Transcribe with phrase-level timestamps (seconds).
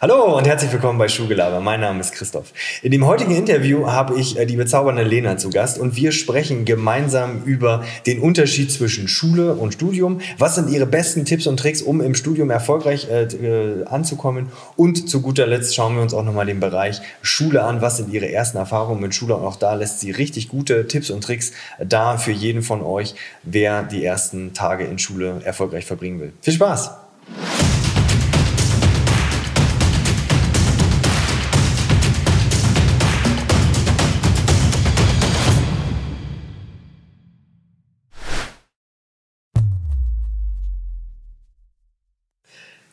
[0.00, 1.58] Hallo und herzlich willkommen bei Schulgelaber.
[1.58, 2.52] Mein Name ist Christoph.
[2.82, 6.64] In dem heutigen Interview habe ich äh, die bezaubernde Lena zu Gast und wir sprechen
[6.64, 10.20] gemeinsam über den Unterschied zwischen Schule und Studium.
[10.38, 14.52] Was sind ihre besten Tipps und Tricks, um im Studium erfolgreich äh, äh, anzukommen?
[14.76, 17.82] Und zu guter Letzt schauen wir uns auch nochmal den Bereich Schule an.
[17.82, 19.34] Was sind ihre ersten Erfahrungen mit Schule?
[19.34, 21.50] Und auch da lässt sie richtig gute Tipps und Tricks
[21.84, 26.32] da für jeden von euch, wer die ersten Tage in Schule erfolgreich verbringen will.
[26.40, 26.92] Viel Spaß!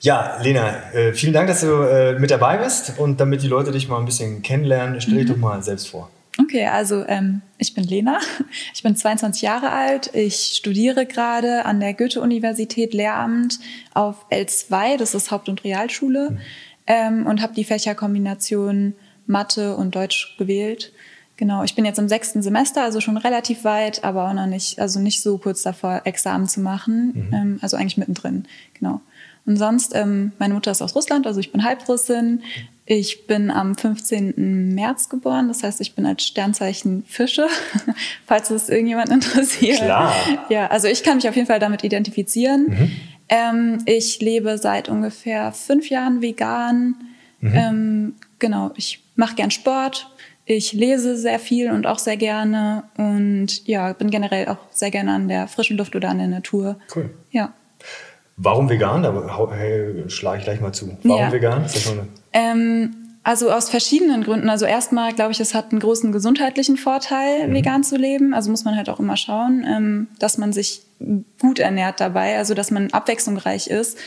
[0.06, 3.00] Ja, Lena, äh, vielen Dank, dass du äh, mit dabei bist.
[3.00, 5.30] Und damit die Leute dich mal ein bisschen kennenlernen, stell dich mhm.
[5.30, 6.12] doch mal selbst vor.
[6.40, 8.20] Okay, also ähm, ich bin Lena,
[8.76, 13.58] ich bin 22 Jahre alt, ich studiere gerade an der Goethe-Universität Lehramt
[13.96, 16.38] auf L2, das ist Haupt- und Realschule, mhm.
[16.86, 18.94] ähm, und habe die Fächerkombination
[19.26, 20.92] Mathe und Deutsch gewählt.
[21.38, 24.78] Genau, ich bin jetzt im sechsten Semester, also schon relativ weit, aber auch noch nicht,
[24.78, 27.34] also nicht so kurz davor, Examen zu machen, mhm.
[27.34, 28.46] ähm, also eigentlich mittendrin,
[28.78, 29.02] genau.
[29.46, 32.42] Und sonst, ähm, meine Mutter ist aus Russland, also ich bin Halbrussin.
[32.88, 34.76] Ich bin am 15.
[34.76, 37.48] März geboren, das heißt, ich bin als Sternzeichen Fische,
[38.28, 39.80] falls es irgendjemand interessiert.
[39.80, 40.14] Klar.
[40.50, 42.68] Ja, also ich kann mich auf jeden Fall damit identifizieren.
[42.68, 42.92] Mhm.
[43.28, 46.96] Ähm, ich lebe seit ungefähr fünf Jahren vegan.
[47.40, 47.54] Mhm.
[47.56, 50.12] Ähm, genau, ich mache gern Sport.
[50.46, 55.14] Ich lese sehr viel und auch sehr gerne und ja, bin generell auch sehr gerne
[55.14, 56.78] an der frischen Luft oder an der Natur.
[56.96, 57.10] Cool.
[57.32, 57.52] Ja.
[58.38, 59.04] Warum vegan?
[59.04, 60.98] Da hey, schlage ich gleich mal zu.
[61.04, 61.32] Warum ja.
[61.32, 61.66] vegan?
[62.34, 64.50] Ähm, also aus verschiedenen Gründen.
[64.50, 67.54] Also erstmal glaube ich, es hat einen großen gesundheitlichen Vorteil, mhm.
[67.54, 68.34] vegan zu leben.
[68.34, 70.82] Also muss man halt auch immer schauen, ähm, dass man sich
[71.40, 73.98] gut ernährt dabei, also dass man abwechslungsreich ist,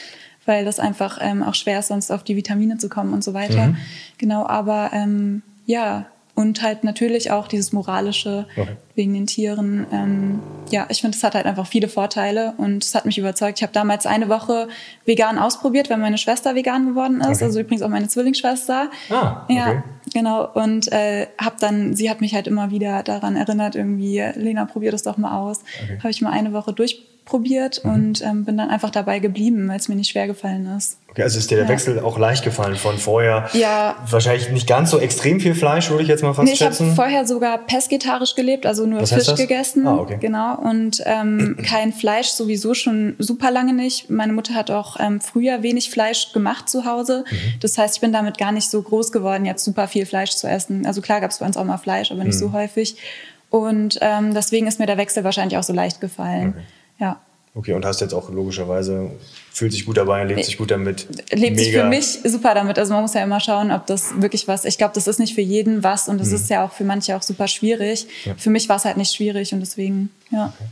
[0.46, 3.34] weil das einfach ähm, auch schwer ist, sonst auf die Vitamine zu kommen und so
[3.34, 3.68] weiter.
[3.68, 3.76] Mhm.
[4.18, 6.06] Genau, aber ähm, ja,
[6.38, 8.76] und halt natürlich auch dieses moralische okay.
[8.94, 9.88] wegen den Tieren.
[9.90, 10.38] Ähm,
[10.70, 13.58] ja, ich finde, es hat halt einfach viele Vorteile und es hat mich überzeugt.
[13.58, 14.68] Ich habe damals eine Woche
[15.04, 17.38] vegan ausprobiert, weil meine Schwester vegan geworden ist.
[17.38, 17.44] Okay.
[17.46, 18.88] Also übrigens auch meine Zwillingsschwester.
[19.10, 19.56] Ah, okay.
[19.56, 19.82] Ja,
[20.14, 20.48] genau.
[20.54, 24.92] Und äh, habe dann, sie hat mich halt immer wieder daran erinnert, irgendwie, Lena, probier
[24.92, 25.64] das doch mal aus.
[25.98, 26.72] Habe ich mal eine Woche
[27.28, 27.92] durchprobiert mhm.
[27.92, 30.98] und ähm, bin dann einfach dabei geblieben, weil es mir nicht schwer gefallen ist.
[31.10, 31.70] Okay, also ist dir der ja.
[31.70, 33.48] Wechsel auch leicht gefallen von vorher?
[33.54, 33.96] Ja.
[34.08, 36.84] Wahrscheinlich nicht ganz so extrem viel Fleisch, würde ich jetzt mal fast nee, ich schätzen.
[36.84, 39.86] Ich habe vorher sogar pesketarisch gelebt, also nur Was Fisch gegessen.
[39.86, 40.18] Ah, okay.
[40.20, 40.56] Genau.
[40.58, 44.10] Und ähm, kein Fleisch sowieso schon super lange nicht.
[44.10, 47.24] Meine Mutter hat auch ähm, früher wenig Fleisch gemacht zu Hause.
[47.30, 47.36] Mhm.
[47.60, 50.46] Das heißt, ich bin damit gar nicht so groß geworden, jetzt super viel Fleisch zu
[50.46, 50.86] essen.
[50.86, 52.38] Also klar gab es bei uns auch mal Fleisch, aber nicht mhm.
[52.38, 52.96] so häufig.
[53.50, 56.50] Und ähm, deswegen ist mir der Wechsel wahrscheinlich auch so leicht gefallen.
[56.50, 56.64] Okay.
[56.98, 57.20] Ja.
[57.54, 59.10] Okay, und hast jetzt auch logischerweise,
[59.52, 61.08] fühlt sich gut dabei, lebt sich gut damit.
[61.32, 61.58] Lebt Mega.
[61.58, 62.78] sich für mich super damit.
[62.78, 65.34] Also man muss ja immer schauen, ob das wirklich was, ich glaube, das ist nicht
[65.34, 66.36] für jeden was und das mhm.
[66.36, 68.06] ist ja auch für manche auch super schwierig.
[68.24, 68.34] Ja.
[68.36, 70.52] Für mich war es halt nicht schwierig und deswegen, ja.
[70.54, 70.68] Okay.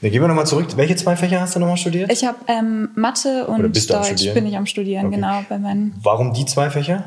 [0.00, 0.68] Dann gehen wir nochmal zurück.
[0.76, 2.12] Welche zwei Fächer hast du nochmal studiert?
[2.12, 5.16] Ich habe ähm, Mathe und Deutsch bin ich am Studieren, okay.
[5.16, 5.42] genau.
[5.48, 7.04] Bei meinen Warum die zwei Fächer?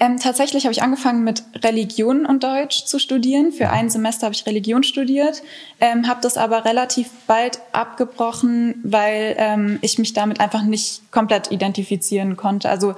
[0.00, 3.50] Ähm, tatsächlich habe ich angefangen mit Religion und Deutsch zu studieren.
[3.50, 5.42] Für ein Semester habe ich Religion studiert,
[5.80, 11.50] ähm, habe das aber relativ bald abgebrochen, weil ähm, ich mich damit einfach nicht komplett
[11.50, 12.68] identifizieren konnte.
[12.68, 12.94] Also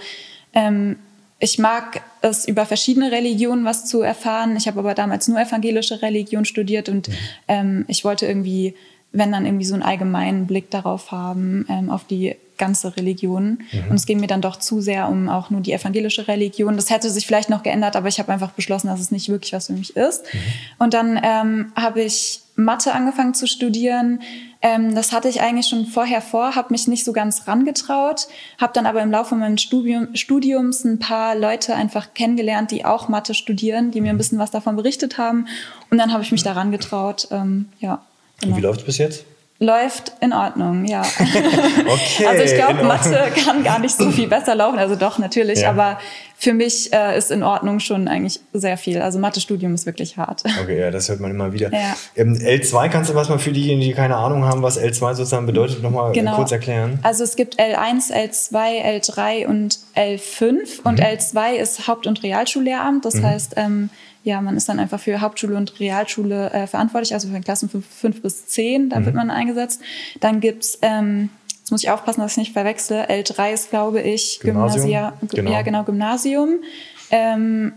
[0.53, 0.99] ähm,
[1.39, 4.57] ich mag es über verschiedene Religionen was zu erfahren.
[4.57, 7.15] Ich habe aber damals nur evangelische Religion studiert und mhm.
[7.49, 8.75] ähm, ich wollte irgendwie,
[9.13, 13.63] wenn dann irgendwie so einen allgemeinen Blick darauf haben, ähm, auf die ganze Religion.
[13.73, 13.91] Mhm.
[13.91, 16.77] Und es ging mir dann doch zu sehr um auch nur die evangelische Religion.
[16.77, 19.53] Das hätte sich vielleicht noch geändert, aber ich habe einfach beschlossen, dass es nicht wirklich
[19.53, 20.25] was für mich ist.
[20.33, 20.39] Mhm.
[20.79, 24.21] Und dann ähm, habe ich Mathe angefangen zu studieren.
[24.63, 28.29] Ähm, das hatte ich eigentlich schon vorher vor, habe mich nicht so ganz rangetraut,
[28.61, 33.09] habe dann aber im Laufe meines Studium, Studiums ein paar Leute einfach kennengelernt, die auch
[33.09, 35.47] Mathe studieren, die mir ein bisschen was davon berichtet haben.
[35.91, 37.29] Und dann habe ich mich daran getraut.
[37.31, 38.03] Ähm, ja,
[38.41, 38.55] genau.
[38.55, 39.25] Und wie läuft es bis jetzt?
[39.63, 41.03] Läuft in Ordnung, ja.
[41.87, 44.79] okay, also ich glaube, Mathe kann gar nicht so viel besser laufen.
[44.79, 45.69] Also doch, natürlich, ja.
[45.69, 45.99] aber
[46.39, 49.03] für mich äh, ist in Ordnung schon eigentlich sehr viel.
[49.03, 50.45] Also Mathe-Studium ist wirklich hart.
[50.63, 51.71] Okay, ja, das hört man immer wieder.
[51.71, 51.95] Ja.
[52.17, 55.45] Ähm, L2, kannst du was mal für diejenigen, die keine Ahnung haben, was L2 sozusagen
[55.45, 56.37] bedeutet, nochmal genau.
[56.37, 56.99] kurz erklären?
[57.03, 60.81] Also es gibt L1, L2, L3 und L5.
[60.85, 61.05] Und mhm.
[61.05, 63.05] L2 ist Haupt- und Realschullehramt.
[63.05, 63.27] Das mhm.
[63.27, 63.91] heißt, ähm,
[64.23, 67.69] ja, man ist dann einfach für Hauptschule und Realschule äh, verantwortlich, also für den Klassen
[67.69, 69.07] 5 bis 10, da mhm.
[69.07, 69.81] wird man eingesetzt.
[70.21, 71.31] Dann gibt's ähm,
[71.71, 74.87] jetzt muss ich aufpassen, dass ich nicht verwechsle, L3 ist, glaube ich, Gymnasium.
[74.87, 75.51] Gymnasia, genau.
[75.53, 76.61] ja genau, Gymnasium.
[77.11, 77.73] Ähm,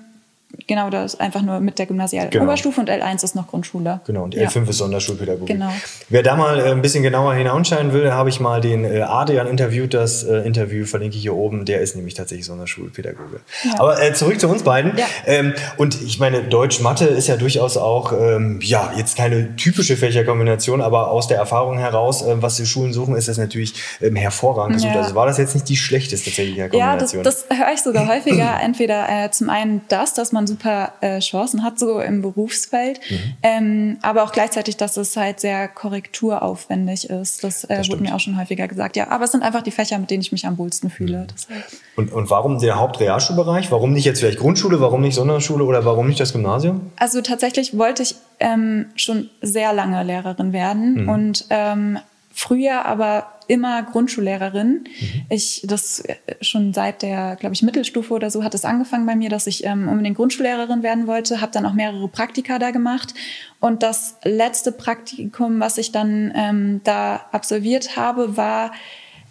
[0.67, 2.45] genau, das ist einfach nur mit der gymnasialen genau.
[2.45, 4.01] Oberstufe und L1 ist noch Grundschule.
[4.05, 4.69] Genau, und L5 ja.
[4.69, 5.47] ist Sonderschulpädagogik.
[5.47, 5.71] Genau.
[6.09, 9.47] Wer da mal äh, ein bisschen genauer hinausschauen will, habe ich mal den äh, Adrian
[9.47, 9.94] interviewt.
[9.94, 11.65] Das äh, Interview verlinke ich hier oben.
[11.65, 13.41] Der ist nämlich tatsächlich Sonderschulpädagoge.
[13.63, 13.79] Ja.
[13.79, 14.97] Aber äh, zurück zu uns beiden.
[14.97, 15.05] Ja.
[15.25, 20.81] Ähm, und ich meine, Deutsch-Mathe ist ja durchaus auch, ähm, ja, jetzt keine typische Fächerkombination,
[20.81, 24.75] aber aus der Erfahrung heraus, äh, was die Schulen suchen, ist das natürlich ähm, hervorragend
[24.75, 24.95] gesucht.
[24.95, 27.23] Also war das jetzt nicht die schlechteste Fächerkombination?
[27.23, 28.59] Ja, das, das höre ich sogar häufiger.
[28.63, 33.18] Entweder äh, zum einen das, dass man super äh, Chancen hat, so im Berufsfeld, mhm.
[33.44, 37.44] ähm, aber auch gleichzeitig, dass es halt sehr korrekturaufwendig ist.
[37.44, 38.95] Das, äh, das wurde mir auch schon häufiger gesagt.
[38.95, 41.28] Ja, aber es sind einfach die Fächer, mit denen ich mich am wohlsten fühle.
[41.50, 41.56] Mhm.
[41.95, 43.72] Und, und warum der Hauptrealschulbereich?
[43.72, 44.81] Warum nicht jetzt vielleicht Grundschule?
[44.81, 46.92] Warum nicht Sonderschule oder warum nicht das Gymnasium?
[46.95, 51.10] Also tatsächlich wollte ich ähm, schon sehr lange Lehrerin werden mhm.
[51.10, 52.00] und ähm,
[52.34, 54.84] früher aber immer Grundschullehrerin.
[54.84, 55.25] Mhm.
[55.30, 59.16] Ich das äh, schon seit der, glaube ich, Mittelstufe oder so hat es angefangen bei
[59.16, 63.13] mir, dass ich ähm, unbedingt Grundschullehrerin werden wollte, habe dann auch mehrere Praktika da gemacht
[63.60, 68.72] und das letzte Praktikum, was ich dann ähm, da absolviert habe, war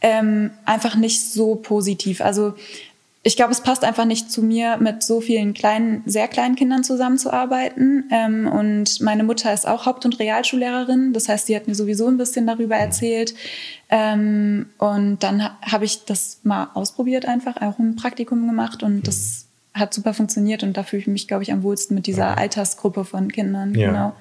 [0.00, 2.20] ähm, einfach nicht so positiv.
[2.20, 2.54] Also
[3.24, 6.82] ich glaube, es passt einfach nicht zu mir, mit so vielen kleinen, sehr kleinen Kindern
[6.82, 8.08] zusammenzuarbeiten.
[8.10, 11.12] Ähm, und meine Mutter ist auch Haupt- und Realschullehrerin.
[11.12, 12.82] Das heißt, sie hat mir sowieso ein bisschen darüber mhm.
[12.82, 13.34] erzählt.
[13.90, 19.06] Ähm, und dann ha habe ich das mal ausprobiert, einfach auch ein Praktikum gemacht und
[19.06, 19.78] das mhm.
[19.78, 20.64] hat super funktioniert.
[20.64, 23.76] Und da fühle ich mich, glaube ich, am wohlsten mit dieser Altersgruppe von Kindern.
[23.76, 23.86] Ja.
[23.86, 24.12] Genau.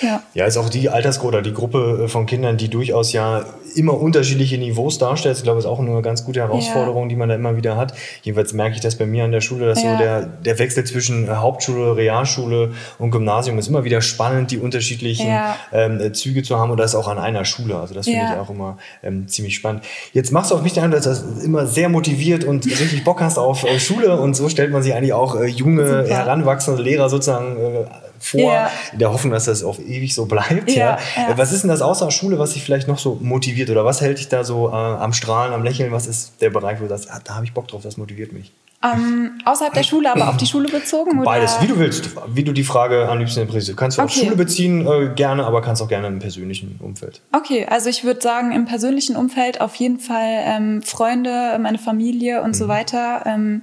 [0.00, 0.22] Ja.
[0.34, 3.98] ja, ist auch die Altersgruppe oder die Gruppe äh, von Kindern, die durchaus ja immer
[3.98, 5.36] unterschiedliche Niveaus darstellt.
[5.36, 7.08] Ich glaube, das ist auch eine ganz gute Herausforderung, ja.
[7.08, 7.94] die man da immer wieder hat.
[8.22, 9.92] Jedenfalls merke ich das bei mir an der Schule, dass ja.
[9.92, 14.58] so der, der Wechsel zwischen äh, Hauptschule, Realschule und Gymnasium ist immer wieder spannend, die
[14.58, 15.56] unterschiedlichen ja.
[15.72, 17.76] ähm, äh, Züge zu haben und das auch an einer Schule.
[17.76, 19.84] Also das finde ich auch immer ähm, ziemlich spannend.
[20.12, 23.20] Jetzt machst du auf mich den Eindruck, dass du immer sehr motiviert und richtig Bock
[23.20, 26.08] hast auf äh, Schule und so stellt man sich eigentlich auch äh, junge, Super.
[26.08, 27.84] heranwachsende Lehrer sozusagen äh,
[28.18, 28.70] vor, ja.
[28.92, 30.70] in der Hoffnung, dass das auf ewig so bleibt.
[30.70, 31.36] Ja, ja.
[31.36, 34.18] Was ist denn das außer Schule, was dich vielleicht noch so motiviert oder was hält
[34.18, 35.92] dich da so äh, am Strahlen, am Lächeln?
[35.92, 38.32] Was ist der Bereich, wo du sagst, ah, da habe ich Bock drauf, das motiviert
[38.32, 38.52] mich?
[38.84, 41.22] Ähm, außerhalb der Schule, aber auf die Schule bezogen?
[41.24, 43.76] Beides, wie du willst, wie du die Frage am liebsten interpretierst.
[43.76, 44.12] Kannst du okay.
[44.12, 47.22] auf Schule beziehen, äh, gerne, aber kannst auch gerne im persönlichen Umfeld.
[47.32, 52.42] Okay, also ich würde sagen, im persönlichen Umfeld auf jeden Fall ähm, Freunde, meine Familie
[52.42, 52.54] und mhm.
[52.54, 53.22] so weiter.
[53.26, 53.62] Ähm,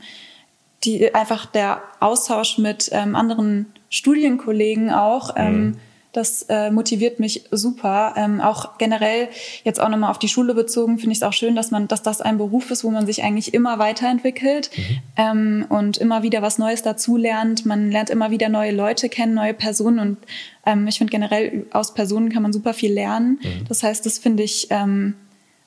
[0.83, 5.35] die einfach der Austausch mit ähm, anderen Studienkollegen auch.
[5.37, 5.75] Ähm, mhm.
[6.13, 8.13] Das äh, motiviert mich super.
[8.17, 9.29] Ähm, auch generell
[9.63, 12.03] jetzt auch nochmal auf die Schule bezogen finde ich es auch schön, dass man, dass
[12.03, 14.99] das ein Beruf ist, wo man sich eigentlich immer weiterentwickelt mhm.
[15.17, 17.65] ähm, und immer wieder was Neues dazulernt.
[17.65, 20.17] Man lernt immer wieder neue Leute kennen, neue Personen und
[20.65, 23.39] ähm, ich finde generell aus Personen kann man super viel lernen.
[23.41, 23.65] Mhm.
[23.67, 25.15] Das heißt, das finde ich ähm,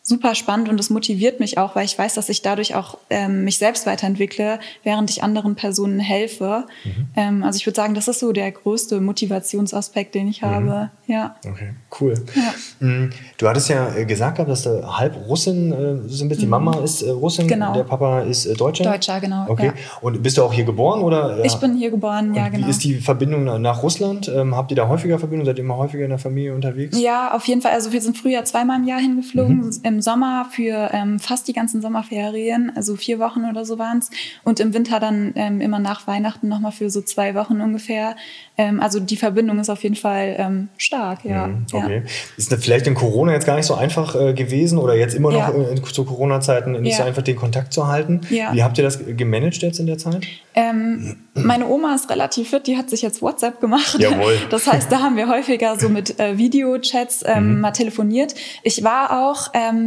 [0.06, 3.42] super spannend und es motiviert mich auch, weil ich weiß, dass ich dadurch auch ähm,
[3.42, 6.64] mich selbst weiterentwickle, während ich anderen Personen helfe.
[6.84, 7.06] Mhm.
[7.16, 10.46] Ähm, also ich würde sagen, das ist so der größte Motivationsaspekt, den ich mhm.
[10.46, 10.90] habe.
[11.08, 11.34] Ja.
[11.44, 12.14] Okay, cool.
[12.36, 12.86] Ja.
[12.86, 16.30] Mm, du hattest ja äh, gesagt, dass du halb Russin äh, sind.
[16.40, 16.50] Die mhm.
[16.50, 17.72] Mama ist äh, Russin, genau.
[17.74, 18.84] der Papa ist Deutscher.
[18.84, 19.46] Deutscher, genau.
[19.48, 19.66] Okay.
[19.66, 19.72] Ja.
[20.02, 21.44] Und bist du auch hier geboren oder?
[21.44, 22.66] Ich bin hier geboren, ja, genau.
[22.66, 24.28] Wie ist die Verbindung nach Russland?
[24.28, 25.46] Ähm, habt ihr da häufiger Verbindung?
[25.46, 26.96] Seid ihr immer häufiger in der Familie unterwegs?
[26.96, 27.72] Ja, auf jeden Fall.
[27.72, 29.56] Also wir sind früher zweimal im Jahr hingeflogen.
[29.56, 33.98] Mhm im Sommer für ähm, fast die ganzen Sommerferien, also vier Wochen oder so waren
[33.98, 34.10] es.
[34.44, 38.14] Und im Winter dann ähm, immer nach Weihnachten nochmal für so zwei Wochen ungefähr.
[38.58, 41.46] Ähm, also die Verbindung ist auf jeden Fall ähm, stark, ja.
[41.46, 42.02] Mhm, okay.
[42.04, 42.10] Ja.
[42.36, 45.54] Ist vielleicht in Corona jetzt gar nicht so einfach äh, gewesen oder jetzt immer noch
[45.54, 45.72] ja.
[45.72, 46.98] äh, zu Corona-Zeiten nicht ja.
[46.98, 48.20] so einfach den Kontakt zu halten?
[48.28, 50.26] Wie habt ihr das gemanagt jetzt in der Zeit?
[50.54, 53.96] Ähm, meine Oma ist relativ fit, die hat sich jetzt WhatsApp gemacht.
[53.98, 54.36] Jawohl.
[54.50, 57.60] Das heißt, da haben wir häufiger so mit äh, Videochats ähm, mhm.
[57.60, 58.34] mal telefoniert.
[58.62, 59.85] Ich war auch ähm,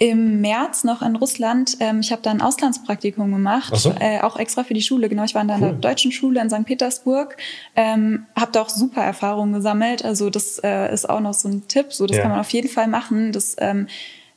[0.00, 1.76] im März noch in Russland.
[1.78, 3.94] Ähm, ich habe da ein Auslandspraktikum gemacht, so.
[4.00, 5.10] äh, auch extra für die Schule.
[5.10, 5.56] Genau, ich war in cool.
[5.56, 6.64] einer deutschen Schule in St.
[6.64, 7.36] Petersburg,
[7.76, 10.02] ähm, habe da auch super Erfahrungen gesammelt.
[10.02, 11.92] Also das äh, ist auch noch so ein Tipp.
[11.92, 12.22] So, das ja.
[12.22, 13.32] kann man auf jeden Fall machen.
[13.32, 13.88] Das ähm,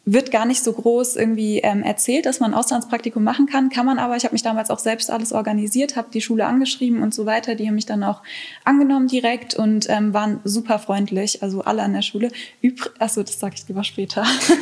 [0.06, 3.70] wird gar nicht so groß irgendwie ähm, erzählt, dass man ein Auslandspraktikum machen kann.
[3.70, 4.18] Kann man aber.
[4.18, 7.56] Ich habe mich damals auch selbst alles organisiert, habe die Schule angeschrieben und so weiter.
[7.56, 8.22] Die haben mich dann auch
[8.66, 11.42] angenommen direkt und ähm, waren super freundlich.
[11.42, 12.32] Also alle an der Schule.
[12.62, 14.24] Übr Achso, das sage ich lieber später.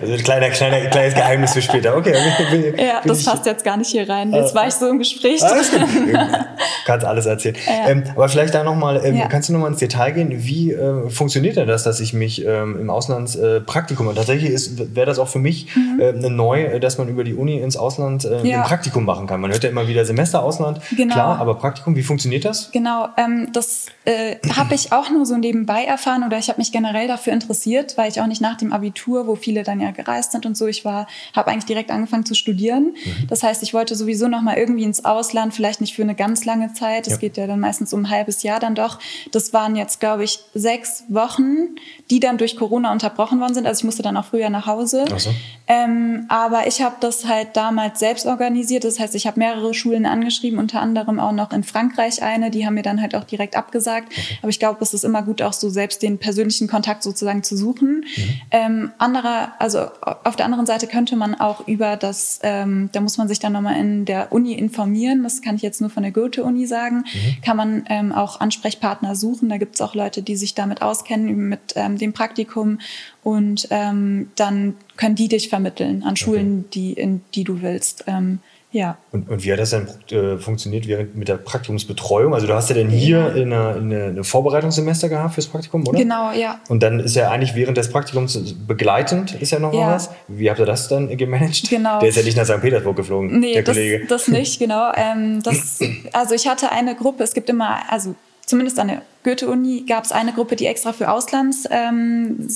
[0.00, 1.96] also ein kleiner, kleiner, kleines Geheimnis für später.
[1.96, 2.74] Okay.
[2.76, 4.34] Ja, das passt jetzt gar nicht hier rein.
[4.34, 5.42] Jetzt äh, war ich so im Gespräch.
[5.42, 5.80] Alles gut.
[6.84, 7.56] kannst alles erzählen.
[7.66, 7.88] Ja.
[7.88, 9.28] Ähm, aber vielleicht da nochmal, ähm, ja.
[9.28, 10.44] kannst du nochmal ins Detail gehen?
[10.44, 14.06] Wie äh, funktioniert denn das, dass ich mich ähm, im Ausland Auslandspraktikum.
[14.06, 16.00] und tatsächlich wäre das auch für mich mhm.
[16.00, 18.62] äh, neu, dass man über die Uni ins Ausland äh, ja.
[18.62, 19.40] ein Praktikum machen kann.
[19.40, 21.14] Man hört ja immer wieder Semester Ausland, genau.
[21.14, 22.70] klar, aber Praktikum, wie funktioniert das?
[22.72, 26.72] Genau, ähm, das äh, habe ich auch nur so nebenbei erfahren oder ich habe mich
[26.72, 30.32] generell dafür interessiert, weil ich auch nicht nach dem Abitur, wo viele dann ja gereist
[30.32, 32.94] sind und so, ich war, habe eigentlich direkt angefangen zu studieren.
[33.04, 33.26] Mhm.
[33.28, 36.44] Das heißt, ich wollte sowieso noch mal irgendwie ins Ausland, vielleicht nicht für eine ganz
[36.44, 37.06] lange Zeit.
[37.06, 37.18] Das ja.
[37.20, 38.98] geht ja dann meistens um ein halbes Jahr dann doch.
[39.32, 41.76] Das waren jetzt, glaube ich, sechs Wochen,
[42.10, 43.66] die dann durch Corona unterbrochen worden sind.
[43.66, 45.04] Also ich musste dann auch früher nach Hause.
[45.16, 45.30] So.
[45.66, 48.84] Ähm, aber ich habe das halt damals selbst organisiert.
[48.84, 52.50] Das heißt, ich habe mehrere Schulen angeschrieben, unter anderem auch noch in Frankreich eine.
[52.50, 54.08] Die haben mir dann halt auch direkt abgesagt.
[54.10, 54.38] Okay.
[54.42, 57.56] Aber ich glaube, es ist immer gut, auch so selbst den persönlichen Kontakt sozusagen zu
[57.56, 58.04] suchen.
[58.16, 58.40] Mhm.
[58.50, 59.86] Ähm, anderer, also
[60.24, 63.52] auf der anderen Seite könnte man auch über das, ähm, da muss man sich dann
[63.52, 65.22] nochmal in der Uni informieren.
[65.22, 67.04] Das kann ich jetzt nur von der Goethe-Uni sagen.
[67.12, 67.42] Mhm.
[67.42, 69.48] Kann man ähm, auch Ansprechpartner suchen.
[69.48, 72.78] Da gibt es auch Leute, die sich damit auskennen, mit ähm, dem Praktikum.
[73.22, 76.68] Und ähm, dann können die dich vermitteln an Schulen, okay.
[76.72, 78.04] die, in die du willst.
[78.06, 78.40] Ähm,
[78.72, 78.98] ja.
[79.10, 82.34] Und, und, wie hat das dann äh, funktioniert während mit der Praktikumsbetreuung?
[82.34, 85.98] Also du hast ja dann hier in eine, in eine Vorbereitungssemester gehabt fürs Praktikum, oder?
[85.98, 86.60] Genau, ja.
[86.68, 89.88] Und dann ist ja eigentlich während des Praktikums begleitend ist ja noch ja.
[89.88, 90.10] was.
[90.28, 91.68] Wie habt ihr das dann gemanagt?
[91.68, 91.98] Genau.
[91.98, 92.60] Der ist ja nicht nach St.
[92.60, 94.06] Petersburg geflogen, nee, der das, Kollege.
[94.06, 94.92] das nicht, genau.
[95.00, 95.78] Ähm, das,
[96.12, 100.12] also ich hatte eine Gruppe, es gibt immer, also zumindest an der Goethe-Uni gab es
[100.12, 102.48] eine Gruppe, die extra für, Auslands, ähm,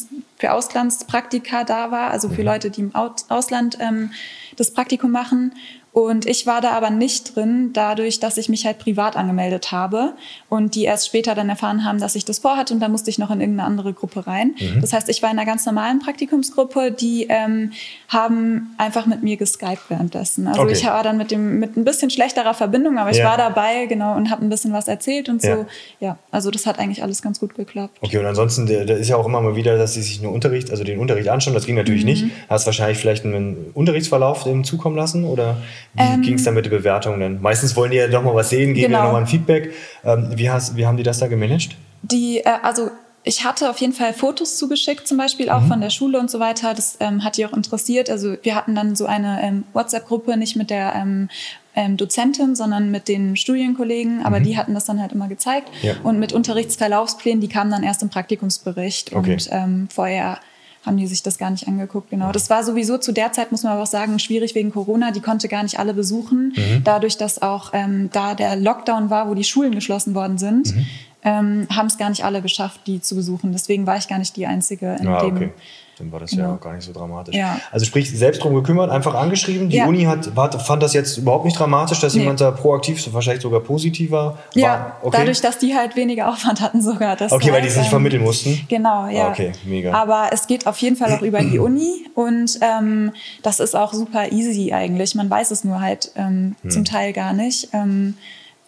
[0.45, 2.49] für Auslandspraktika da war, also für mhm.
[2.49, 4.11] Leute, die im Ausland ähm,
[4.57, 5.55] das Praktikum machen.
[5.95, 10.15] Und ich war da aber nicht drin, dadurch, dass ich mich halt privat angemeldet habe
[10.49, 13.19] und die erst später dann erfahren haben, dass ich das vorhatte und dann musste ich
[13.19, 14.57] noch in irgendeine andere Gruppe rein.
[14.59, 14.81] Mhm.
[14.81, 17.71] Das heißt, ich war in einer ganz normalen Praktikumsgruppe, die ähm,
[18.09, 20.49] haben einfach mit mir geskypt währenddessen.
[20.49, 20.73] Also okay.
[20.73, 23.27] ich war dann mit dem mit ein bisschen schlechterer Verbindung, aber ich ja.
[23.27, 25.49] war dabei genau und habe ein bisschen was erzählt und so.
[25.49, 25.67] Ja.
[26.01, 27.99] ja, also das hat eigentlich alles ganz gut geklappt.
[28.01, 30.73] Okay, und ansonsten, da ist ja auch immer mal wieder, dass sie sich nur Unterricht,
[30.73, 31.55] also den Unterricht anschauen.
[31.55, 32.11] Das ging natürlich mhm.
[32.11, 32.25] nicht.
[32.49, 35.59] Hast wahrscheinlich vielleicht einen Unterrichtsverlauf dem zukommen lassen oder?
[35.95, 37.41] Wie ähm, ging es dann mit der Bewertung denn?
[37.41, 38.99] Meistens wollen die ja doch mal was sehen, geben genau.
[38.99, 39.73] ja nochmal ein Feedback.
[40.05, 41.77] Ähm, wie, hast, wie haben die das da gemanagt?
[42.03, 42.91] Die, äh, also
[43.23, 45.69] ich hatte auf jeden Fall Fotos zugeschickt, zum Beispiel auch mhm.
[45.69, 46.75] von der Schule und so weiter.
[46.75, 48.11] Das ähm, hat die auch interessiert.
[48.11, 51.31] Also wir hatten dann so eine ähm, WhatsApp-Gruppe, nicht mit der ähm,
[51.75, 54.25] ähm, Dozentin, sondern mit den Studienkollegen.
[54.25, 54.45] Aber mhm.
[54.45, 55.71] die hatten das dann halt immer gezeigt.
[55.83, 55.95] Ja.
[56.03, 59.15] Und mit Unterrichtsverlaufsplänen, die kamen dann erst im Praktikumsbericht.
[59.15, 59.33] Okay.
[59.33, 60.39] Und ähm, vorher
[60.85, 62.11] haben die sich das gar nicht angeguckt.
[62.11, 62.33] Genau.
[62.33, 65.11] Das war sowieso zu der Zeit, muss man aber auch sagen, schwierig wegen Corona.
[65.11, 66.53] Die konnte gar nicht alle besuchen.
[66.57, 66.85] Mhm.
[66.85, 70.87] Dadurch, dass auch ähm, da der Lockdown war, wo die Schulen geschlossen worden sind, mhm.
[71.23, 73.53] ähm, haben es gar nicht alle geschafft, die zu besuchen.
[73.53, 75.53] Deswegen war ich gar nicht die Einzige in ah, dem okay.
[75.99, 77.37] Dann war das ja, ja auch gar nicht so dramatisch.
[77.37, 77.61] Ja.
[77.71, 79.69] Also sprich, selbst drum gekümmert, einfach angeschrieben.
[79.69, 79.87] Die ja.
[79.87, 82.21] Uni hat, war, fand das jetzt überhaupt nicht dramatisch, dass nee.
[82.21, 84.39] jemand da proaktiv, wahrscheinlich sogar positiver war.
[84.55, 85.19] Ja, okay.
[85.19, 87.17] dadurch, dass die halt weniger Aufwand hatten sogar.
[87.17, 88.67] Das okay, weil die sich ähm, vermitteln mussten.
[88.69, 89.27] Genau, ja.
[89.27, 89.93] Ah, okay, mega.
[89.93, 93.93] Aber es geht auf jeden Fall auch über die Uni und ähm, das ist auch
[93.93, 95.15] super easy eigentlich.
[95.15, 96.71] Man weiß es nur halt ähm, hm.
[96.71, 97.69] zum Teil gar nicht.
[97.73, 98.15] Ähm,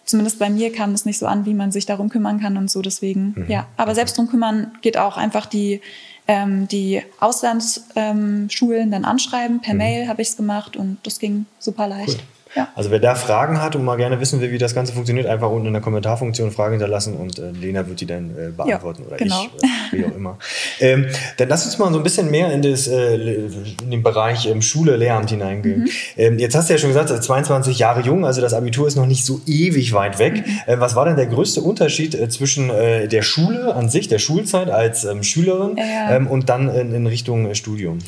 [0.05, 2.69] zumindest bei mir kam es nicht so an, wie man sich darum kümmern kann und
[2.69, 2.81] so.
[2.81, 3.45] Deswegen, mhm.
[3.47, 3.67] ja.
[3.75, 5.81] Aber selbst drum kümmern geht auch einfach die
[6.27, 8.49] ähm, die Auslandsschulen
[8.83, 9.61] ähm, dann anschreiben.
[9.61, 9.77] Per mhm.
[9.77, 12.19] Mail habe ich es gemacht und das ging super leicht.
[12.19, 12.36] Cool.
[12.57, 12.69] Ja.
[12.75, 15.51] Also wer da Fragen hat und mal gerne wissen will, wie das Ganze funktioniert, einfach
[15.51, 19.07] unten in der Kommentarfunktion Fragen hinterlassen und äh, Lena wird die dann äh, beantworten ja,
[19.07, 19.45] oder genau.
[19.55, 20.39] ich, äh, wie auch immer.
[20.79, 21.05] ähm,
[21.37, 24.63] dann lass uns mal so ein bisschen mehr in, das, äh, in den Bereich ähm,
[24.63, 25.81] Schule, Lehramt hineingehen.
[25.81, 25.89] Mhm.
[26.17, 29.05] Ähm, jetzt hast du ja schon gesagt, 22 Jahre jung, also das Abitur ist noch
[29.05, 30.47] nicht so ewig weit weg.
[30.47, 30.59] Mhm.
[30.65, 34.17] Ähm, was war denn der größte Unterschied äh, zwischen äh, der Schule an sich, der
[34.17, 36.15] Schulzeit als ähm, Schülerin ja.
[36.15, 37.99] Ähm, und dann in, in Richtung Studium?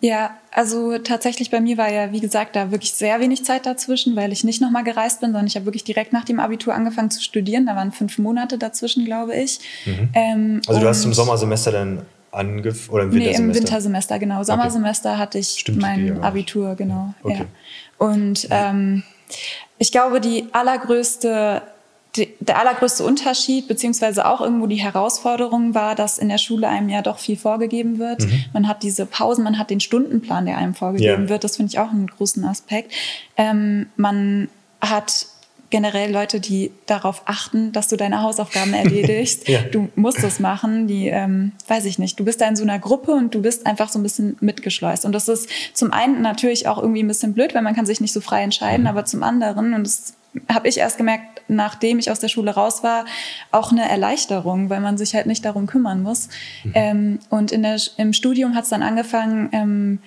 [0.00, 4.16] Ja, also tatsächlich bei mir war ja, wie gesagt, da wirklich sehr wenig Zeit dazwischen,
[4.16, 7.10] weil ich nicht nochmal gereist bin, sondern ich habe wirklich direkt nach dem Abitur angefangen
[7.10, 7.66] zu studieren.
[7.66, 9.60] Da waren fünf Monate dazwischen, glaube ich.
[9.84, 10.08] Mhm.
[10.14, 12.02] Ähm, also du hast im Sommersemester dann
[12.32, 13.42] angefangen oder im Wintersemester?
[13.42, 14.42] Nee, im Wintersemester, genau.
[14.42, 15.18] Sommersemester okay.
[15.18, 17.12] hatte ich Stimmt, mein Abitur, genau.
[17.22, 17.44] Okay.
[18.00, 18.06] Ja.
[18.06, 19.02] Und ähm,
[19.78, 21.62] ich glaube, die allergrößte
[22.16, 27.02] der allergrößte Unterschied, beziehungsweise auch irgendwo die Herausforderung war, dass in der Schule einem ja
[27.02, 28.22] doch viel vorgegeben wird.
[28.22, 28.44] Mhm.
[28.52, 31.28] Man hat diese Pausen, man hat den Stundenplan, der einem vorgegeben ja.
[31.28, 31.44] wird.
[31.44, 32.92] Das finde ich auch einen großen Aspekt.
[33.36, 34.48] Ähm, man
[34.80, 35.26] hat
[35.70, 39.48] generell Leute, die darauf achten, dass du deine Hausaufgaben erledigst.
[39.48, 39.62] ja.
[39.62, 40.88] Du musst es machen.
[40.88, 42.18] Die, ähm, weiß ich nicht.
[42.18, 45.04] Du bist da in so einer Gruppe und du bist einfach so ein bisschen mitgeschleust.
[45.04, 48.00] Und das ist zum einen natürlich auch irgendwie ein bisschen blöd, weil man kann sich
[48.00, 48.88] nicht so frei entscheiden, mhm.
[48.88, 50.14] aber zum anderen und das
[50.48, 53.04] habe ich erst gemerkt, nachdem ich aus der Schule raus war,
[53.50, 56.28] auch eine Erleichterung, weil man sich halt nicht darum kümmern muss.
[56.64, 56.72] Mhm.
[56.74, 59.98] Ähm, und in der, im Studium hat es dann angefangen, ähm,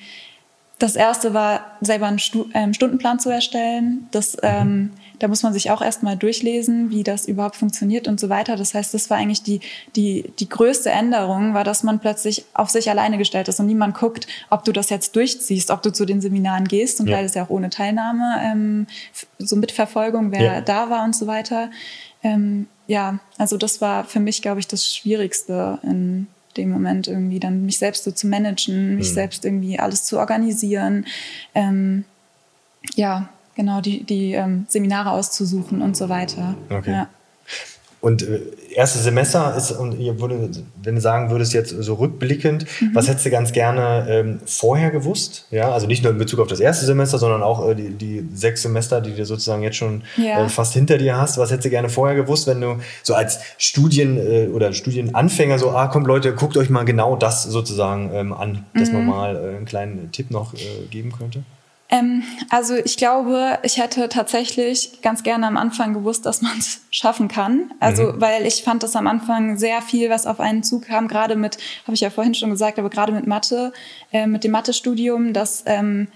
[0.79, 4.07] Das erste war, selber einen Stu ähm, Stundenplan zu erstellen.
[4.11, 8.29] Das, ähm, da muss man sich auch erstmal durchlesen, wie das überhaupt funktioniert und so
[8.29, 8.55] weiter.
[8.55, 9.61] Das heißt, das war eigentlich die,
[9.95, 13.95] die, die größte Änderung, war, dass man plötzlich auf sich alleine gestellt ist und niemand
[13.95, 17.17] guckt, ob du das jetzt durchziehst, ob du zu den Seminaren gehst und ja.
[17.17, 18.87] weil es ja auch ohne Teilnahme, ähm,
[19.39, 20.61] so Mitverfolgung, wer ja.
[20.61, 21.69] da war und so weiter.
[22.23, 26.27] Ähm, ja, also das war für mich, glaube ich, das Schwierigste in
[26.57, 29.13] dem Moment irgendwie dann mich selbst so zu managen, mich mhm.
[29.13, 31.05] selbst irgendwie alles zu organisieren.
[31.55, 32.05] Ähm,
[32.95, 36.55] ja, genau, die, die ähm, Seminare auszusuchen und so weiter.
[36.69, 36.91] Okay.
[36.91, 37.09] Ja.
[38.03, 38.41] Und äh,
[38.75, 40.49] erstes Semester ist, und ihr würde,
[40.83, 42.89] wenn du sagen würdest, jetzt so rückblickend, mhm.
[42.93, 45.47] was hättest du ganz gerne ähm, vorher gewusst?
[45.51, 48.27] Ja, also nicht nur in Bezug auf das erste Semester, sondern auch äh, die, die
[48.33, 50.43] sechs Semester, die du sozusagen jetzt schon ja.
[50.43, 51.37] äh, fast hinter dir hast.
[51.37, 55.69] Was hättest du gerne vorher gewusst, wenn du so als Studien- äh, oder Studienanfänger so,
[55.69, 58.95] ah, kommt Leute, guckt euch mal genau das sozusagen ähm, an, dass mhm.
[58.95, 60.57] man mal äh, einen kleinen Tipp noch äh,
[60.89, 61.43] geben könnte?
[61.93, 66.81] Ähm, also ich glaube, ich hätte tatsächlich ganz gerne am Anfang gewusst, dass man es
[66.91, 67.71] schaffen kann.
[67.79, 68.21] Also mhm.
[68.21, 71.93] weil ich fand das am Anfang sehr viel, was auf einen zukam, gerade mit, habe
[71.93, 73.73] ich ja vorhin schon gesagt, aber gerade mit Mathe,
[74.11, 76.07] äh, mit dem Mathestudium, dass ähm,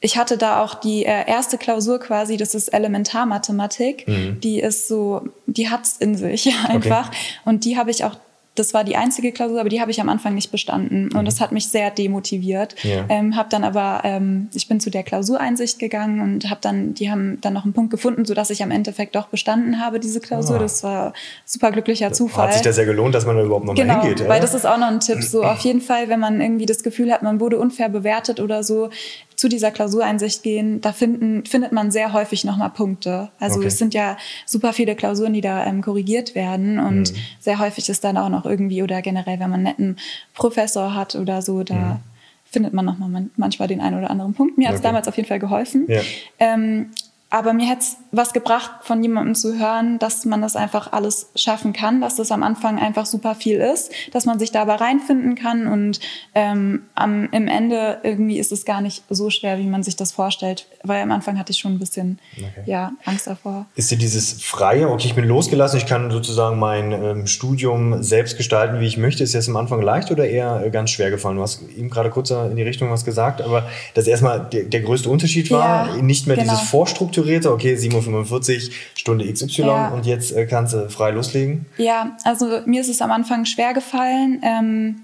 [0.00, 4.08] ich hatte da auch die äh, erste Klausur quasi, das ist Elementarmathematik.
[4.08, 4.40] Mhm.
[4.40, 7.08] Die ist so, die hat's in sich einfach.
[7.08, 7.16] Okay.
[7.44, 8.16] Und die habe ich auch
[8.54, 11.10] das war die einzige Klausur, aber die habe ich am Anfang nicht bestanden.
[11.12, 11.24] Und mhm.
[11.24, 12.76] das hat mich sehr demotiviert.
[12.84, 13.04] Ja.
[13.08, 17.10] Ähm, habe dann aber, ähm, ich bin zu der Klausureinsicht gegangen und habe dann, die
[17.10, 20.56] haben dann noch einen Punkt gefunden, sodass ich am Endeffekt doch bestanden habe, diese Klausur.
[20.56, 20.60] Ah.
[20.60, 21.12] Das war
[21.44, 22.46] super glücklicher Zufall.
[22.46, 24.28] Hat sich das ja gelohnt, dass man da überhaupt noch genau, mal hingeht.
[24.28, 25.22] Weil das ist auch noch ein Tipp.
[25.22, 28.62] So auf jeden Fall, wenn man irgendwie das Gefühl hat, man wurde unfair bewertet oder
[28.62, 28.90] so,
[29.36, 33.30] zu dieser Klausureinsicht gehen, da finden, findet man sehr häufig nochmal Punkte.
[33.38, 33.68] Also okay.
[33.68, 37.16] es sind ja super viele Klausuren, die da ähm, korrigiert werden und mhm.
[37.40, 39.96] sehr häufig ist dann auch noch irgendwie oder generell, wenn man einen netten
[40.34, 41.96] Professor hat oder so, da mhm.
[42.44, 44.58] findet man nochmal manchmal den einen oder anderen Punkt.
[44.58, 44.88] Mir hat es okay.
[44.88, 45.86] damals auf jeden Fall geholfen.
[45.88, 46.00] Ja.
[46.38, 46.90] Ähm,
[47.34, 51.30] aber mir hätte es was gebracht, von jemandem zu hören, dass man das einfach alles
[51.34, 55.34] schaffen kann, dass das am Anfang einfach super viel ist, dass man sich dabei reinfinden
[55.34, 55.98] kann und
[56.36, 60.12] ähm, am, im Ende irgendwie ist es gar nicht so schwer, wie man sich das
[60.12, 62.62] vorstellt, weil am Anfang hatte ich schon ein bisschen okay.
[62.66, 63.66] ja, Angst davor.
[63.74, 68.36] Ist dir dieses Freie, okay, ich bin losgelassen, ich kann sozusagen mein ähm, Studium selbst
[68.36, 71.34] gestalten, wie ich möchte, ist das am Anfang leicht oder eher äh, ganz schwer gefallen?
[71.34, 74.82] Du hast eben gerade kurz in die Richtung was gesagt, aber dass erstmal der, der
[74.82, 76.52] größte Unterschied war, ja, nicht mehr genau.
[76.52, 79.88] dieses Vorstrukturieren strukturierte, okay, 7.45 Uhr, Stunde XY ja.
[79.88, 81.66] und jetzt äh, kannst du frei loslegen?
[81.76, 84.40] Ja, also mir ist es am Anfang schwer gefallen.
[84.42, 84.96] Ähm,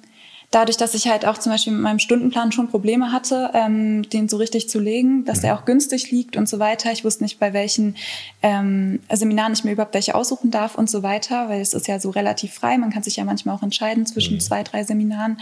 [0.51, 4.29] dadurch, dass ich halt auch zum Beispiel mit meinem Stundenplan schon Probleme hatte, ähm, den
[4.29, 5.43] so richtig zu legen, dass mhm.
[5.43, 6.93] der auch günstig liegt und so weiter.
[6.93, 7.97] Ich wusste nicht, bei welchen
[8.43, 12.01] ähm, Seminaren ich mir überhaupt welche aussuchen darf und so weiter, weil es ist ja
[12.01, 12.77] so relativ frei.
[12.79, 14.41] Man kann sich ja manchmal auch entscheiden zwischen mhm.
[14.41, 15.39] zwei, drei Seminaren.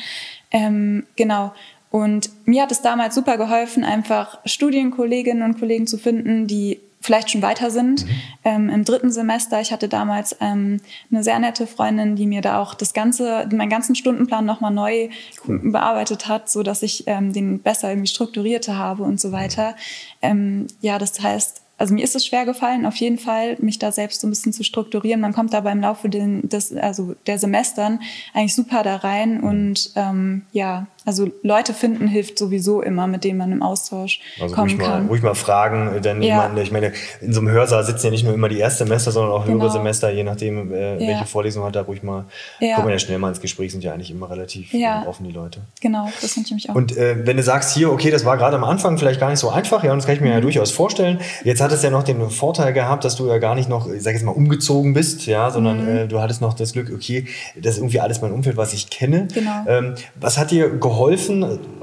[0.50, 1.52] Ähm, genau.
[1.90, 7.30] Und mir hat es damals super geholfen, einfach Studienkolleginnen und Kollegen zu finden, die vielleicht
[7.30, 8.04] schon weiter sind.
[8.04, 8.10] Mhm.
[8.44, 12.60] Ähm, Im dritten Semester, ich hatte damals ähm, eine sehr nette Freundin, die mir da
[12.60, 15.08] auch das ganze, meinen ganzen Stundenplan nochmal neu
[15.46, 15.60] cool.
[15.70, 19.76] bearbeitet hat, so dass ich ähm, den besser irgendwie strukturierte habe und so weiter.
[20.22, 23.92] Ähm, ja, das heißt, also mir ist es schwer gefallen, auf jeden Fall, mich da
[23.92, 25.20] selbst so ein bisschen zu strukturieren.
[25.20, 28.00] Man kommt aber im Laufe des, also der Semestern
[28.34, 33.38] eigentlich super da rein und ähm, ja, also Leute finden hilft sowieso immer, mit denen
[33.38, 35.04] man im Austausch also kommen ruhig kann.
[35.04, 36.42] Mal, ruhig mal fragen, äh, denn ja.
[36.42, 36.92] jemand, ich meine,
[37.22, 39.56] in so einem Hörsaal sitzen ja nicht nur immer die Erstsemester, sondern auch genau.
[39.56, 42.26] höhere Semester, je nachdem, äh, welche Vorlesung hat, da ruhig mal,
[42.60, 42.74] ja.
[42.74, 45.06] kommt man ja schnell mal ins Gespräch, sind ja eigentlich immer relativ ja.
[45.06, 45.60] offen, die Leute.
[45.80, 46.74] Genau, das finde ich mich auch.
[46.74, 49.40] Und äh, wenn du sagst hier, okay, das war gerade am Anfang vielleicht gar nicht
[49.40, 50.34] so einfach, ja, und das kann ich mir mhm.
[50.34, 51.20] ja durchaus vorstellen.
[51.42, 54.02] Jetzt hat es ja noch den Vorteil gehabt, dass du ja gar nicht noch, ich
[54.02, 55.96] sag jetzt mal, umgezogen bist, ja, sondern mhm.
[55.96, 58.90] äh, du hattest noch das Glück, okay, das ist irgendwie alles mein Umfeld, was ich
[58.90, 59.26] kenne.
[59.32, 59.64] Genau.
[59.66, 60.97] Ähm, was hat dir geholfen?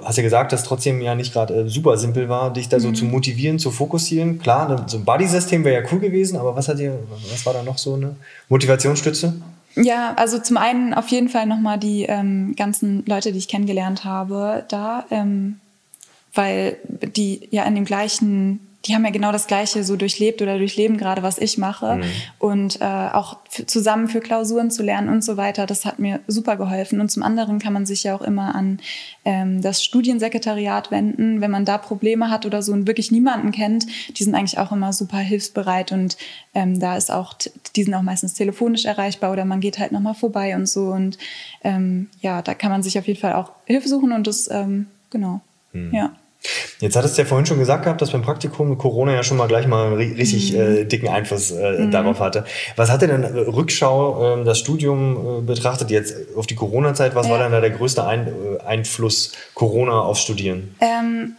[0.03, 2.89] Hast ja gesagt, dass trotzdem ja nicht gerade äh, super simpel war, dich da so
[2.89, 2.95] mhm.
[2.95, 4.39] zu motivieren, zu fokussieren.
[4.39, 6.99] Klar, ne, so ein Buddy-System wäre ja cool gewesen, aber was hat dir,
[7.31, 8.15] was war da noch so eine
[8.49, 9.33] Motivationsstütze?
[9.75, 14.05] Ja, also zum einen auf jeden Fall nochmal die ähm, ganzen Leute, die ich kennengelernt
[14.05, 15.59] habe, da, ähm,
[16.33, 16.77] weil
[17.15, 20.97] die ja in dem gleichen die haben ja genau das Gleiche so durchlebt oder durchleben
[20.97, 21.95] gerade, was ich mache.
[21.95, 22.03] Mhm.
[22.37, 26.55] Und äh, auch zusammen für Klausuren zu lernen und so weiter, das hat mir super
[26.55, 26.99] geholfen.
[26.99, 28.79] Und zum anderen kann man sich ja auch immer an
[29.23, 33.87] ähm, das Studiensekretariat wenden, wenn man da Probleme hat oder so und wirklich niemanden kennt.
[34.17, 36.17] Die sind eigentlich auch immer super hilfsbereit und
[36.53, 37.33] ähm, da ist auch,
[37.75, 40.89] die sind auch meistens telefonisch erreichbar oder man geht halt nochmal vorbei und so.
[40.89, 41.17] Und
[41.63, 44.87] ähm, ja, da kann man sich auf jeden Fall auch Hilfe suchen und das, ähm,
[45.09, 45.41] genau,
[45.73, 45.93] mhm.
[45.93, 46.11] ja.
[46.79, 49.47] Jetzt hattest du ja vorhin schon gesagt gehabt, dass beim Praktikum Corona ja schon mal
[49.47, 50.59] gleich mal einen richtig mhm.
[50.59, 51.91] äh, dicken Einfluss äh, mhm.
[51.91, 52.45] darauf hatte.
[52.75, 57.15] Was hat denn äh, Rückschau äh, das Studium äh, betrachtet jetzt auf die Corona-Zeit?
[57.15, 57.33] Was ja.
[57.33, 60.75] war denn da der größte Ein äh, Einfluss Corona aufs Studieren?
[60.81, 61.35] Ähm,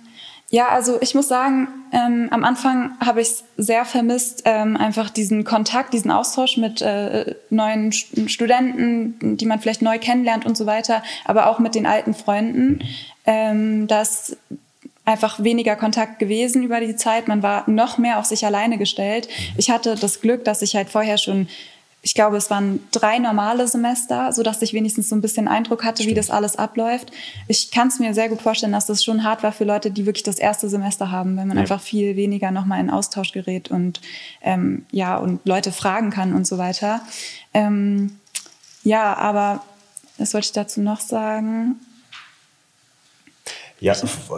[0.49, 5.11] Ja, also ich muss sagen, ähm, am Anfang habe ich es sehr vermisst, ähm, einfach
[5.11, 10.64] diesen Kontakt, diesen Austausch mit äh, neuen Studenten, die man vielleicht neu kennenlernt und so
[10.64, 12.69] weiter, aber auch mit den alten Freunden.
[12.69, 12.81] Mhm.
[13.25, 14.37] Ähm, das
[15.07, 17.29] einfach weniger Kontakt gewesen über die Zeit.
[17.29, 19.29] Man war noch mehr auf sich alleine gestellt.
[19.29, 19.55] Mhm.
[19.57, 21.49] Ich hatte das Glück, dass ich halt vorher schon
[22.07, 25.83] ich glaube, es waren drei normale Semester, so dass ich wenigstens so ein bisschen Eindruck
[25.83, 26.11] hatte, Stimmt.
[26.12, 27.11] wie das alles abläuft.
[27.49, 30.07] Ich kann es mir sehr gut vorstellen, dass das schon hart war für Leute, die
[30.07, 31.62] wirklich das erste Semester haben, wenn man ja.
[31.62, 34.01] einfach viel weniger nochmal in Austausch gerät und
[34.40, 37.01] ähm, ja und Leute fragen kann und so weiter.
[37.53, 38.21] Ähm,
[38.85, 39.64] ja, aber
[40.16, 41.81] was wollte ich dazu noch sagen?
[43.87, 43.94] Ja,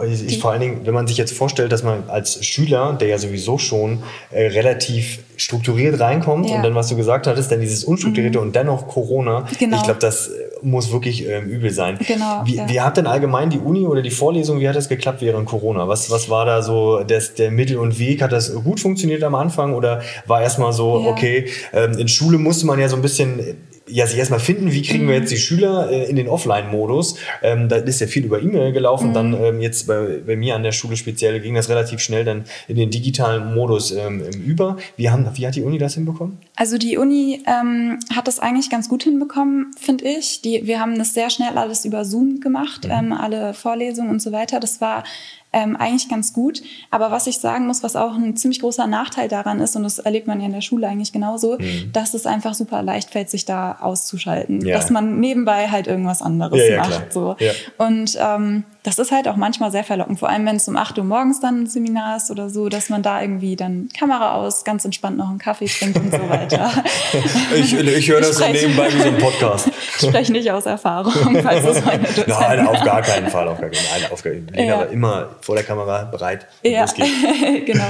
[0.07, 3.17] ich, vor allen Dingen, wenn man sich jetzt vorstellt, dass man als Schüler, der ja
[3.17, 6.57] sowieso schon äh, relativ strukturiert reinkommt ja.
[6.57, 8.45] und dann, was du gesagt hattest, dann dieses Unstrukturierte mhm.
[8.45, 9.77] und dennoch Corona, genau.
[9.77, 11.97] ich glaube, das äh, muss wirklich ähm, übel sein.
[12.07, 12.69] Genau, wie, ja.
[12.69, 15.87] wie hat denn allgemein die Uni oder die Vorlesung, wie hat das geklappt während Corona?
[15.87, 18.21] Was, was war da so das, der Mittel und Weg?
[18.21, 21.09] Hat das gut funktioniert am Anfang oder war erstmal so, ja.
[21.09, 23.57] okay, ähm, in Schule musste man ja so ein bisschen
[23.89, 25.39] ja, sich erstmal finden, wie kriegen wir jetzt die.
[25.39, 27.15] Schüler äh, in den Offline-Modus.
[27.41, 29.09] Ähm, da ist ja viel über E-Mail gelaufen.
[29.09, 29.13] Mhm.
[29.13, 32.43] Dann ähm, jetzt bei, bei mir an der Schule speziell ging das relativ schnell dann
[32.67, 34.77] in den digitalen Modus ähm, über.
[34.97, 36.37] Wie, haben, wie hat die Uni das hinbekommen?
[36.55, 40.41] Also die Uni ähm, hat das eigentlich ganz gut hinbekommen, finde ich.
[40.41, 42.91] Die, wir haben das sehr schnell alles über Zoom gemacht, mhm.
[42.91, 44.59] ähm, alle Vorlesungen und so weiter.
[44.59, 45.03] Das war
[45.51, 46.61] ähm, eigentlich ganz gut.
[46.91, 49.99] Aber was ich sagen muss, was auch ein ziemlich großer Nachteil daran ist, und das
[49.99, 51.91] erlebt man ja in der Schule eigentlich genauso, mhm.
[51.91, 54.65] dass es einfach super leicht fällt, sich da auszuschalten.
[54.65, 54.77] Ja.
[54.77, 57.13] Dass man nebenbei halt irgendwas anderes ja, ja, macht.
[57.13, 57.35] So.
[57.77, 60.97] Und ähm, das ist halt auch manchmal sehr verlockend, vor allem wenn es um 8
[60.97, 64.63] Uhr morgens dann ein Seminar ist oder so, dass man da irgendwie dann Kamera aus,
[64.63, 66.71] ganz entspannt noch einen Kaffee trinkt und so weiter.
[67.55, 69.67] ich, ich höre das so nebenbei wie so ein Podcast.
[69.67, 73.49] Ich spreche nicht aus Erfahrung, falls es meine Nein, auf gar keinen Fall.
[73.49, 74.11] Auf gar keinen Fall.
[74.11, 74.65] Auf gar keinen Fall.
[74.65, 74.75] Ja.
[74.75, 76.47] aber immer vor der Kamera bereit.
[76.63, 76.85] Ja,
[77.65, 77.83] genau.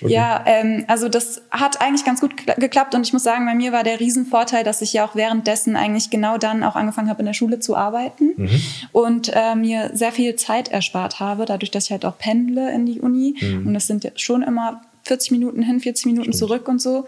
[0.00, 0.12] Okay.
[0.12, 3.72] Ja, ähm, also das hat eigentlich ganz gut geklappt und ich muss sagen, bei mir
[3.72, 7.26] war der Riesenvorteil, dass ich ja auch währenddessen eigentlich genau dann auch angefangen habe, in
[7.26, 8.62] der Schule zu arbeiten mhm.
[8.92, 12.86] und äh, mir sehr viel Zeit erspart habe, dadurch, dass ich halt auch pendle in
[12.86, 13.36] die Uni.
[13.40, 13.68] Mhm.
[13.68, 16.36] Und das sind schon immer 40 Minuten hin, 40 Minuten Stimmt.
[16.36, 17.06] zurück und so.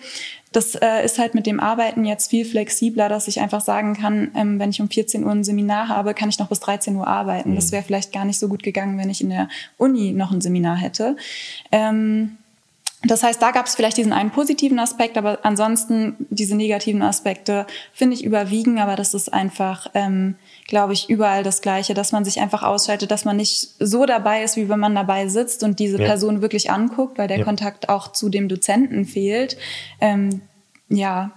[0.50, 4.30] Das äh, ist halt mit dem Arbeiten jetzt viel flexibler, dass ich einfach sagen kann,
[4.34, 7.06] ähm, wenn ich um 14 Uhr ein Seminar habe, kann ich noch bis 13 Uhr
[7.06, 7.52] arbeiten.
[7.52, 7.54] Mhm.
[7.54, 10.40] Das wäre vielleicht gar nicht so gut gegangen, wenn ich in der Uni noch ein
[10.40, 11.16] Seminar hätte.
[11.70, 12.36] Ähm,
[13.04, 17.66] das heißt, da gab es vielleicht diesen einen positiven Aspekt, aber ansonsten diese negativen Aspekte
[17.92, 20.36] finde ich überwiegen, aber das ist einfach, ähm,
[20.68, 24.44] glaube ich, überall das Gleiche, dass man sich einfach ausschaltet, dass man nicht so dabei
[24.44, 26.06] ist, wie wenn man dabei sitzt und diese ja.
[26.06, 27.44] Person wirklich anguckt, weil der ja.
[27.44, 29.56] Kontakt auch zu dem Dozenten fehlt.
[30.00, 30.42] Ähm,
[30.88, 31.32] ja,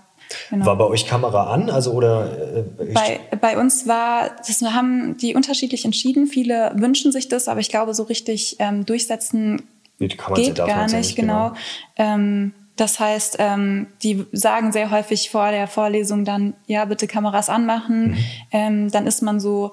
[0.49, 0.65] Genau.
[0.65, 1.69] War bei euch Kamera an?
[1.69, 6.25] Also oder äh, bei, bei uns war, das haben die unterschiedlich entschieden.
[6.25, 9.61] Viele wünschen sich das, aber ich glaube, so richtig ähm, durchsetzen
[9.99, 11.49] geht gar nicht, genau.
[11.49, 11.61] genau.
[11.97, 17.49] Ähm, das heißt, ähm, die sagen sehr häufig vor der Vorlesung dann, ja, bitte Kameras
[17.49, 18.11] anmachen.
[18.11, 18.17] Mhm.
[18.51, 19.71] Ähm, dann ist man so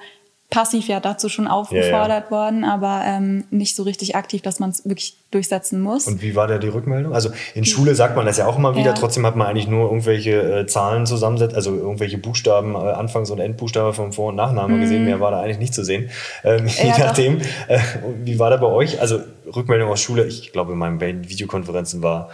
[0.52, 2.30] passiv ja dazu schon aufgefordert ja, ja.
[2.30, 6.06] worden, aber ähm, nicht so richtig aktiv, dass man es wirklich durchsetzen muss.
[6.06, 7.14] Und wie war da die Rückmeldung?
[7.14, 8.92] Also in Schule sagt man das ja auch immer wieder, ja.
[8.92, 13.38] trotzdem hat man eigentlich nur irgendwelche äh, Zahlen zusammensetzt, also irgendwelche Buchstaben, äh, Anfangs- und
[13.38, 14.80] Endbuchstabe vom Vor- und Nachname mhm.
[14.82, 16.10] gesehen, mehr war da eigentlich nicht zu sehen.
[16.44, 17.78] Ähm, je nachdem, äh,
[18.22, 19.00] wie war da bei euch?
[19.00, 19.20] Also
[19.56, 22.28] Rückmeldung aus Schule, ich glaube in meinen Videokonferenzen war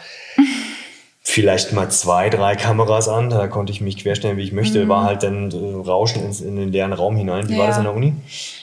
[1.31, 3.29] vielleicht mal zwei, drei Kameras an.
[3.29, 4.85] Da konnte ich mich querstellen, wie ich möchte.
[4.85, 4.89] Mhm.
[4.89, 7.49] War halt dann äh, Rauschen ins, in den leeren Raum hinein.
[7.51, 7.59] Wie ja.
[7.59, 8.15] war das an der Uni?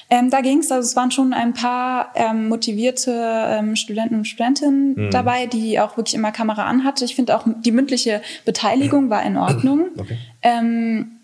[0.09, 4.25] Ähm, da ging es, also es waren schon ein paar ähm, motivierte ähm, Studenten und
[4.25, 5.11] Studentinnen mhm.
[5.11, 7.05] dabei, die auch wirklich immer Kamera anhatte.
[7.05, 9.89] Ich finde auch die mündliche Beteiligung war in Ordnung.
[9.97, 10.17] Okay.
[10.41, 11.14] Ähm,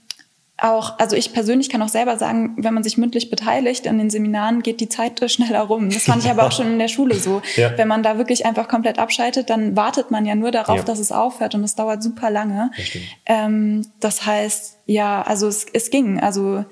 [0.62, 4.10] auch, also ich persönlich kann auch selber sagen, wenn man sich mündlich beteiligt an den
[4.12, 5.89] Seminaren, geht die Zeit schneller rum.
[5.89, 7.41] Das fand ich aber auch schon in der Schule so.
[7.56, 7.76] Ja.
[7.78, 10.84] Wenn man da wirklich einfach komplett abschaltet, dann wartet man ja nur darauf, ja.
[10.84, 12.71] dass es aufhört und es dauert super lange.
[12.78, 12.86] Das,
[13.26, 16.19] ähm, das heißt, ja, also es, es ging.
[16.19, 16.63] Also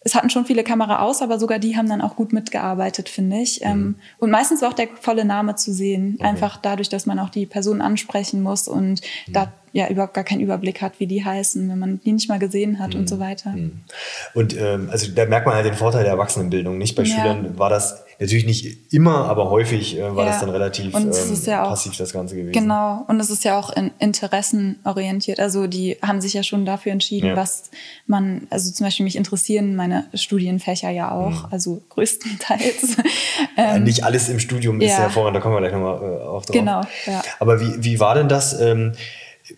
[0.00, 3.38] es hatten schon viele Kamera aus, aber sogar die haben dann auch gut mitgearbeitet, finde
[3.38, 3.64] ich.
[3.64, 3.94] Ähm, mhm.
[4.18, 6.16] und meistens war auch der volle Name zu sehen.
[6.18, 6.28] Okay.
[6.28, 9.32] Einfach dadurch, dass man auch die Person ansprechen muss und mhm.
[9.32, 12.38] da ja überhaupt gar keinen Überblick hat, wie die heißen, wenn man die nicht mal
[12.38, 13.00] gesehen hat mhm.
[13.00, 13.50] und so weiter.
[13.50, 13.80] Mhm.
[14.34, 16.78] Und ähm, also da merkt man halt den Vorteil der Erwachsenenbildung.
[16.78, 17.14] Nicht bei ja.
[17.14, 20.32] Schülern war das natürlich nicht immer, aber häufig äh, war ja.
[20.32, 21.12] das dann relativ ähm,
[21.44, 22.52] ja auch, passiv das Ganze gewesen.
[22.52, 23.04] Genau.
[23.06, 25.38] Und es ist ja auch in interessenorientiert.
[25.38, 27.70] Also die haben sich ja schon dafür entschieden, was
[28.06, 31.48] man, also zum Beispiel mich interessieren meine Studienfächer ja auch, mhm.
[31.50, 32.96] also größtenteils.
[33.56, 36.56] ähm, nicht alles im Studium ist hervorragend, da kommen wir gleich nochmal äh, auf drauf.
[36.56, 36.80] Genau.
[37.06, 37.22] Ja.
[37.38, 38.58] Aber wie, wie war denn das?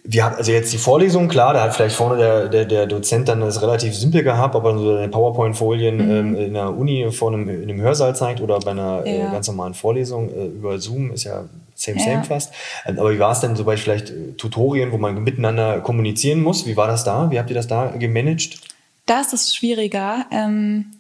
[0.05, 3.29] Wir haben, also jetzt die Vorlesung, klar, da hat vielleicht vorne der, der, der Dozent
[3.29, 6.11] dann das relativ simpel gehabt, ob er so eine PowerPoint-Folien mhm.
[6.11, 9.29] ähm, in der Uni vor einem, in einem Hörsaal zeigt oder bei einer äh, ja.
[9.29, 12.05] äh, ganz normalen Vorlesung äh, über Zoom, ist ja same, ja.
[12.05, 12.53] same fast.
[12.87, 16.43] Ähm, aber wie war es denn so bei vielleicht äh, Tutorien, wo man miteinander kommunizieren
[16.43, 16.67] muss?
[16.67, 17.31] Wie war das da?
[17.31, 18.61] Wie habt ihr das da gemanagt?
[19.07, 20.27] Da ist es schwieriger.
[20.31, 20.93] Ähm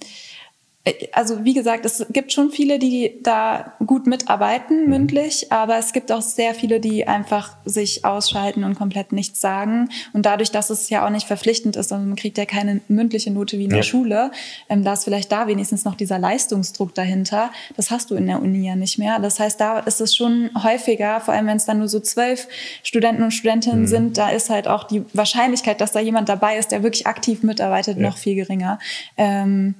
[1.13, 4.91] also wie gesagt, es gibt schon viele, die da gut mitarbeiten, mhm.
[4.91, 9.89] mündlich, aber es gibt auch sehr viele, die einfach sich ausschalten und komplett nichts sagen.
[10.13, 13.31] Und dadurch, dass es ja auch nicht verpflichtend ist, also man kriegt ja keine mündliche
[13.31, 14.31] Note wie in der Schule,
[14.69, 17.51] ähm, da ist vielleicht da wenigstens noch dieser Leistungsdruck dahinter.
[17.77, 19.19] Das hast du in der Uni ja nicht mehr.
[19.19, 22.49] Das heißt, da ist es schon häufiger, vor allem wenn es dann nur so zwölf
[22.83, 23.87] Studenten und Studentinnen mhm.
[23.87, 27.43] sind, da ist halt auch die Wahrscheinlichkeit, dass da jemand dabei ist, der wirklich aktiv
[27.43, 28.03] mitarbeitet, ja.
[28.03, 28.79] noch viel geringer.
[29.17, 29.75] Ähm,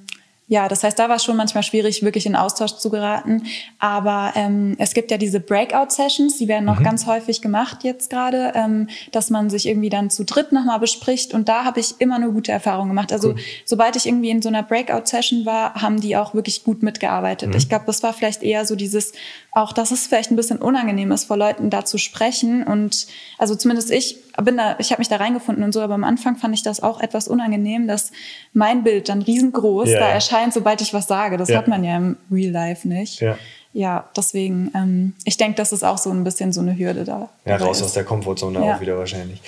[0.51, 3.43] ja, das heißt, da war es schon manchmal schwierig, wirklich in Austausch zu geraten.
[3.79, 6.83] Aber ähm, es gibt ja diese Breakout-Sessions, die werden noch mhm.
[6.83, 11.33] ganz häufig gemacht jetzt gerade, ähm, dass man sich irgendwie dann zu dritt nochmal bespricht.
[11.33, 13.13] Und da habe ich immer nur gute Erfahrungen gemacht.
[13.13, 13.35] Also cool.
[13.63, 17.51] sobald ich irgendwie in so einer Breakout-Session war, haben die auch wirklich gut mitgearbeitet.
[17.51, 17.55] Mhm.
[17.55, 19.13] Ich glaube, das war vielleicht eher so dieses,
[19.53, 22.63] auch dass es vielleicht ein bisschen unangenehm ist, vor Leuten da zu sprechen.
[22.63, 26.03] Und also zumindest ich bin da, ich habe mich da reingefunden und so, aber am
[26.03, 28.11] Anfang fand ich das auch etwas unangenehm, dass
[28.53, 30.13] mein Bild dann riesengroß ja, da ja.
[30.13, 31.37] erscheint, sobald ich was sage.
[31.37, 31.57] Das ja.
[31.57, 33.21] hat man ja im Real Life nicht.
[33.21, 33.37] Ja,
[33.73, 37.29] ja deswegen, ähm, ich denke, das ist auch so ein bisschen so eine Hürde da.
[37.45, 37.83] Ja, raus ist.
[37.83, 39.41] aus der Komfortzone auch wieder wahrscheinlich.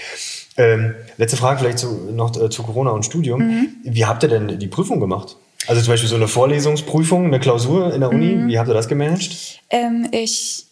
[0.55, 3.41] Ähm, letzte Frage vielleicht zu, noch äh, zu Corona und Studium.
[3.41, 3.69] Mhm.
[3.83, 5.35] Wie habt ihr denn die Prüfung gemacht?
[5.67, 8.35] Also zum Beispiel so eine Vorlesungsprüfung, eine Klausur in der Uni.
[8.35, 8.47] Mhm.
[8.49, 9.61] Wie habt ihr das gemanagt?
[9.69, 10.65] Ähm, ich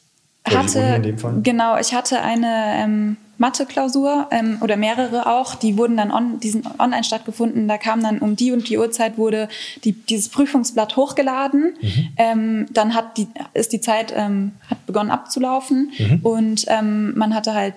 [0.45, 1.01] hatte,
[1.43, 6.63] genau, ich hatte eine ähm, Mathe-Klausur ähm, oder mehrere auch, die wurden dann on, diesen
[6.79, 7.67] online stattgefunden.
[7.67, 9.49] Da kam dann um die und die Uhrzeit wurde
[9.83, 11.73] die, dieses Prüfungsblatt hochgeladen.
[11.81, 12.07] Mhm.
[12.17, 16.19] Ähm, dann hat die, ist die Zeit ähm, hat begonnen abzulaufen mhm.
[16.21, 17.73] und ähm, man hatte halt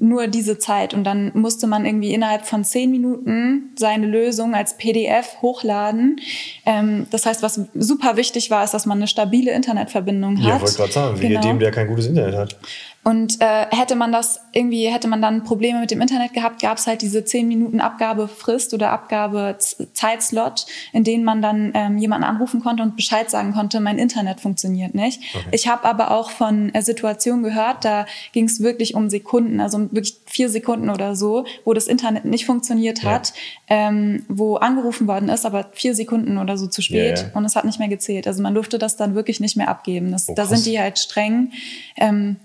[0.00, 4.76] nur diese Zeit und dann musste man irgendwie innerhalb von zehn Minuten seine Lösung als
[4.78, 6.20] PDF hochladen.
[6.64, 10.48] Ähm, das heißt, was super wichtig war, ist, dass man eine stabile Internetverbindung hat.
[10.48, 11.42] Ja, wollte gerade sagen, wie genau.
[11.42, 12.56] dem, der kein gutes Internet hat.
[13.02, 16.76] Und äh, hätte man das irgendwie, hätte man dann Probleme mit dem Internet gehabt, gab
[16.76, 22.60] es halt diese 10 Minuten Abgabefrist oder Abgabezeitslot, in denen man dann ähm, jemanden anrufen
[22.60, 25.22] konnte und Bescheid sagen konnte, mein Internet funktioniert nicht.
[25.34, 25.46] Okay.
[25.52, 29.80] Ich habe aber auch von äh, Situationen gehört, da ging es wirklich um Sekunden, also
[29.92, 33.32] wirklich vier Sekunden oder so, wo das Internet nicht funktioniert hat,
[33.70, 33.88] ja.
[33.88, 37.30] ähm, wo angerufen worden ist, aber vier Sekunden oder so zu spät ja, ja.
[37.32, 38.26] und es hat nicht mehr gezählt.
[38.26, 40.12] Also man durfte das dann wirklich nicht mehr abgeben.
[40.12, 41.52] Das, oh, da sind die halt streng.
[41.96, 42.36] Ähm,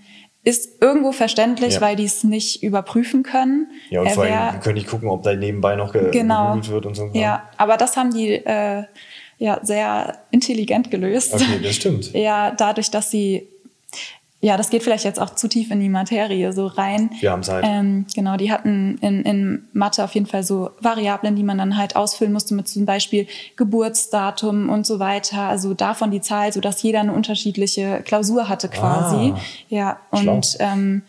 [0.45, 1.81] ist irgendwo verständlich, ja.
[1.81, 3.71] weil die es nicht überprüfen können.
[3.89, 6.55] Ja, und vor allem können nicht gucken, ob da nebenbei noch ge genau.
[6.63, 7.09] wird und so.
[7.13, 8.83] Ja, aber das haben die äh,
[9.39, 11.33] ja sehr intelligent gelöst.
[11.33, 12.13] Okay, das stimmt.
[12.13, 13.49] Ja, dadurch, dass sie
[14.41, 17.09] ja, das geht vielleicht jetzt auch zu tief in die Materie so rein.
[17.19, 17.63] Wir haben Zeit.
[17.67, 21.77] Ähm, genau, die hatten in, in Mathe auf jeden Fall so Variablen, die man dann
[21.77, 25.43] halt ausfüllen musste mit zum Beispiel Geburtsdatum und so weiter.
[25.43, 29.33] Also davon die Zahl, so dass jeder eine unterschiedliche Klausur hatte quasi.
[29.35, 31.01] Ah, ja, und ähm,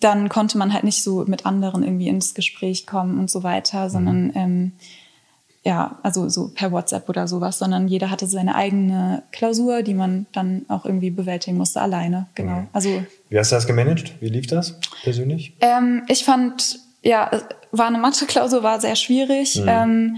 [0.00, 3.88] dann konnte man halt nicht so mit anderen irgendwie ins Gespräch kommen und so weiter,
[3.88, 4.32] sondern mhm.
[4.34, 4.72] ähm,
[5.64, 10.26] ja, also so per WhatsApp oder sowas, sondern jeder hatte seine eigene Klausur, die man
[10.32, 12.26] dann auch irgendwie bewältigen musste, alleine.
[12.34, 12.58] Genau.
[12.58, 12.68] Okay.
[12.72, 14.14] Also, Wie hast du das gemanagt?
[14.20, 15.54] Wie lief das persönlich?
[15.60, 17.30] Ähm, ich fand, ja,
[17.70, 19.60] war eine Mathe-Klausur, war sehr schwierig.
[19.60, 19.68] Mhm.
[19.68, 20.16] Ähm,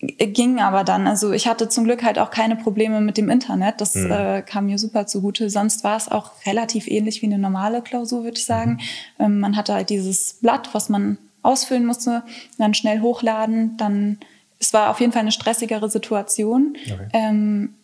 [0.00, 1.06] ging aber dann.
[1.06, 3.80] Also ich hatte zum Glück halt auch keine Probleme mit dem Internet.
[3.80, 4.10] Das mhm.
[4.10, 5.50] äh, kam mir super zugute.
[5.50, 8.78] Sonst war es auch relativ ähnlich wie eine normale Klausur, würde ich sagen.
[9.18, 9.24] Mhm.
[9.24, 12.22] Ähm, man hatte halt dieses Blatt, was man ausfüllen musste,
[12.58, 14.18] dann schnell hochladen, dann
[14.58, 16.76] es war auf jeden Fall eine stressigere Situation.
[16.84, 17.08] Okay.
[17.12, 17.74] Ähm,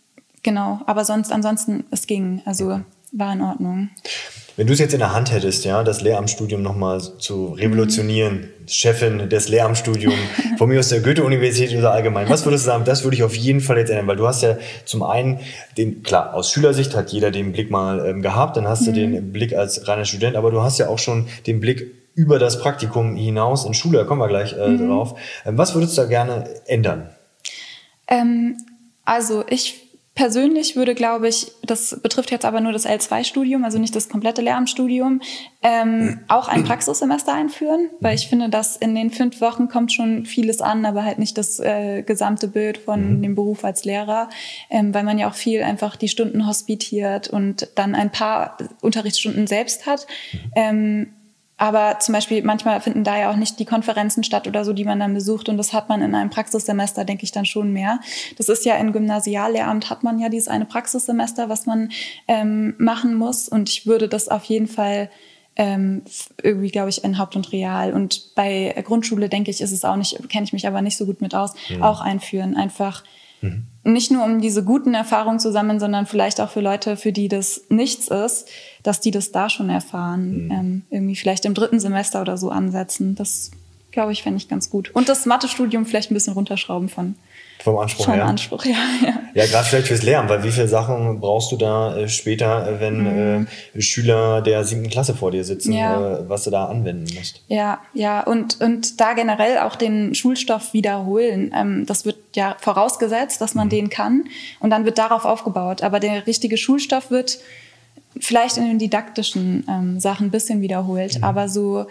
[0.43, 2.43] genau, aber sonst, ansonsten, es ging.
[2.45, 2.81] Also
[3.13, 3.91] war in Ordnung.
[4.57, 8.69] Wenn du es jetzt in der Hand hättest, ja, das Lehramtsstudium nochmal zu revolutionieren, mhm.
[8.69, 10.15] Chefin des Lehramtsstudiums,
[10.59, 13.35] von mir aus der Goethe-Universität oder allgemein, was würdest du sagen, das würde ich auf
[13.35, 15.41] jeden Fall jetzt ändern, weil du hast ja zum einen
[15.77, 18.87] den, klar, aus Schülersicht hat jeder den Blick mal ähm, gehabt, dann hast mhm.
[18.87, 22.38] du den Blick als reiner Student, aber du hast ja auch schon den Blick über
[22.38, 24.88] das Praktikum hinaus in Schule, da kommen wir gleich äh, mhm.
[24.88, 25.18] drauf.
[25.44, 27.11] Ähm, was würdest du da gerne ändern?
[28.09, 28.57] Ähm,
[29.05, 33.96] also ich persönlich würde, glaube ich, das betrifft jetzt aber nur das L2-Studium, also nicht
[33.96, 35.20] das komplette Lehramtsstudium,
[35.62, 40.24] ähm, auch ein Praxissemester einführen, weil ich finde, dass in den fünf Wochen kommt schon
[40.24, 43.22] vieles an, aber halt nicht das äh, gesamte Bild von mhm.
[43.22, 44.31] dem Beruf als Lehrer,
[44.70, 49.48] ähm, weil man ja auch viel einfach die Stunden hospitiert und dann ein paar Unterrichtsstunden
[49.48, 50.07] selbst hat.
[50.33, 50.38] Mhm.
[50.55, 51.07] Ähm,
[51.57, 54.85] aber zum Beispiel manchmal finden da ja auch nicht die Konferenzen statt oder so, die
[54.85, 55.49] man dann besucht.
[55.49, 58.01] Und das hat man in einem Praxissemester, denke ich, dann schon mehr.
[58.37, 61.90] Das ist ja im Gymnasiallehramt hat man ja dieses eine Praxissemester, was man
[62.27, 63.49] ähm, machen muss.
[63.49, 65.11] Und ich würde das auf jeden Fall
[65.57, 66.03] ähm,
[66.43, 67.93] irgendwie, glaube ich, in Haupt- und Real.
[67.93, 71.07] Und bei Grundschule, denke ich, ist es auch nicht, kenne ich mich aber nicht so
[71.07, 71.85] gut mit aus, mhm.
[71.85, 72.57] auch einführen.
[72.57, 73.05] Einfach
[73.40, 73.67] mhm.
[73.85, 77.29] Nicht nur um diese guten Erfahrungen zu sammeln, sondern vielleicht auch für Leute, für die
[77.29, 78.49] das nichts ist,
[78.83, 80.47] dass die das da schon erfahren.
[80.47, 80.51] Mhm.
[80.51, 83.14] Ähm, irgendwie vielleicht im dritten Semester oder so ansetzen.
[83.14, 83.51] Das,
[83.92, 84.90] glaube ich, fände ich ganz gut.
[84.94, 87.14] Und das Mathestudium vielleicht ein bisschen runterschrauben von
[87.64, 88.27] vom Anspruch Vom her.
[88.27, 88.77] Anspruch, ja.
[89.03, 92.68] Ja, ja gerade vielleicht fürs Lernen, weil wie viele Sachen brauchst du da äh, später,
[92.68, 93.46] äh, wenn mhm.
[93.74, 96.18] äh, Schüler der siebten Klasse vor dir sitzen, ja.
[96.18, 97.40] äh, was du da anwenden musst?
[97.48, 101.55] Ja, ja, und, und da generell auch den Schulstoff wiederholen.
[101.57, 103.70] Ähm, das wird ja vorausgesetzt, dass man mhm.
[103.70, 104.24] den kann
[104.61, 105.83] und dann wird darauf aufgebaut.
[105.83, 107.38] Aber der richtige Schulstoff wird
[108.20, 111.24] vielleicht in den didaktischen ähm, Sachen ein bisschen wiederholt, mhm.
[111.24, 111.87] aber so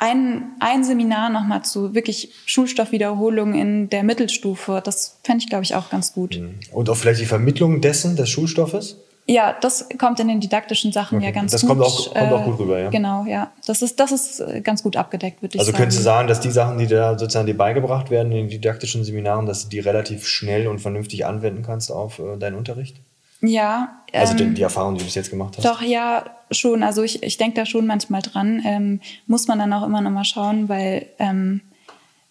[0.00, 5.74] ein, ein Seminar nochmal zu wirklich Schulstoffwiederholung in der Mittelstufe, das fände ich, glaube ich,
[5.74, 6.40] auch ganz gut.
[6.40, 6.58] Mhm.
[6.72, 8.96] Und auch vielleicht die Vermittlung dessen, des Schulstoffes?
[9.26, 11.26] Ja, das kommt in den didaktischen Sachen okay.
[11.26, 11.70] ja ganz das gut.
[11.70, 12.88] Das kommt auch, kommt auch gut rüber, ja.
[12.88, 13.52] Genau, ja.
[13.66, 15.76] Das ist, das ist äh, ganz gut abgedeckt, würde ich also sagen.
[15.76, 18.48] Also könntest du sagen, dass die Sachen, die da sozusagen dir beigebracht werden in den
[18.48, 22.96] didaktischen Seminaren, dass du die relativ schnell und vernünftig anwenden kannst auf äh, deinen Unterricht?
[23.42, 24.02] Ja.
[24.12, 25.64] Also ähm, die Erfahrung, die du bis jetzt gemacht hast?
[25.64, 26.82] Doch, ja, schon.
[26.82, 28.62] Also ich, ich denke da schon manchmal dran.
[28.64, 31.60] Ähm, muss man dann auch immer noch mal schauen, weil ähm,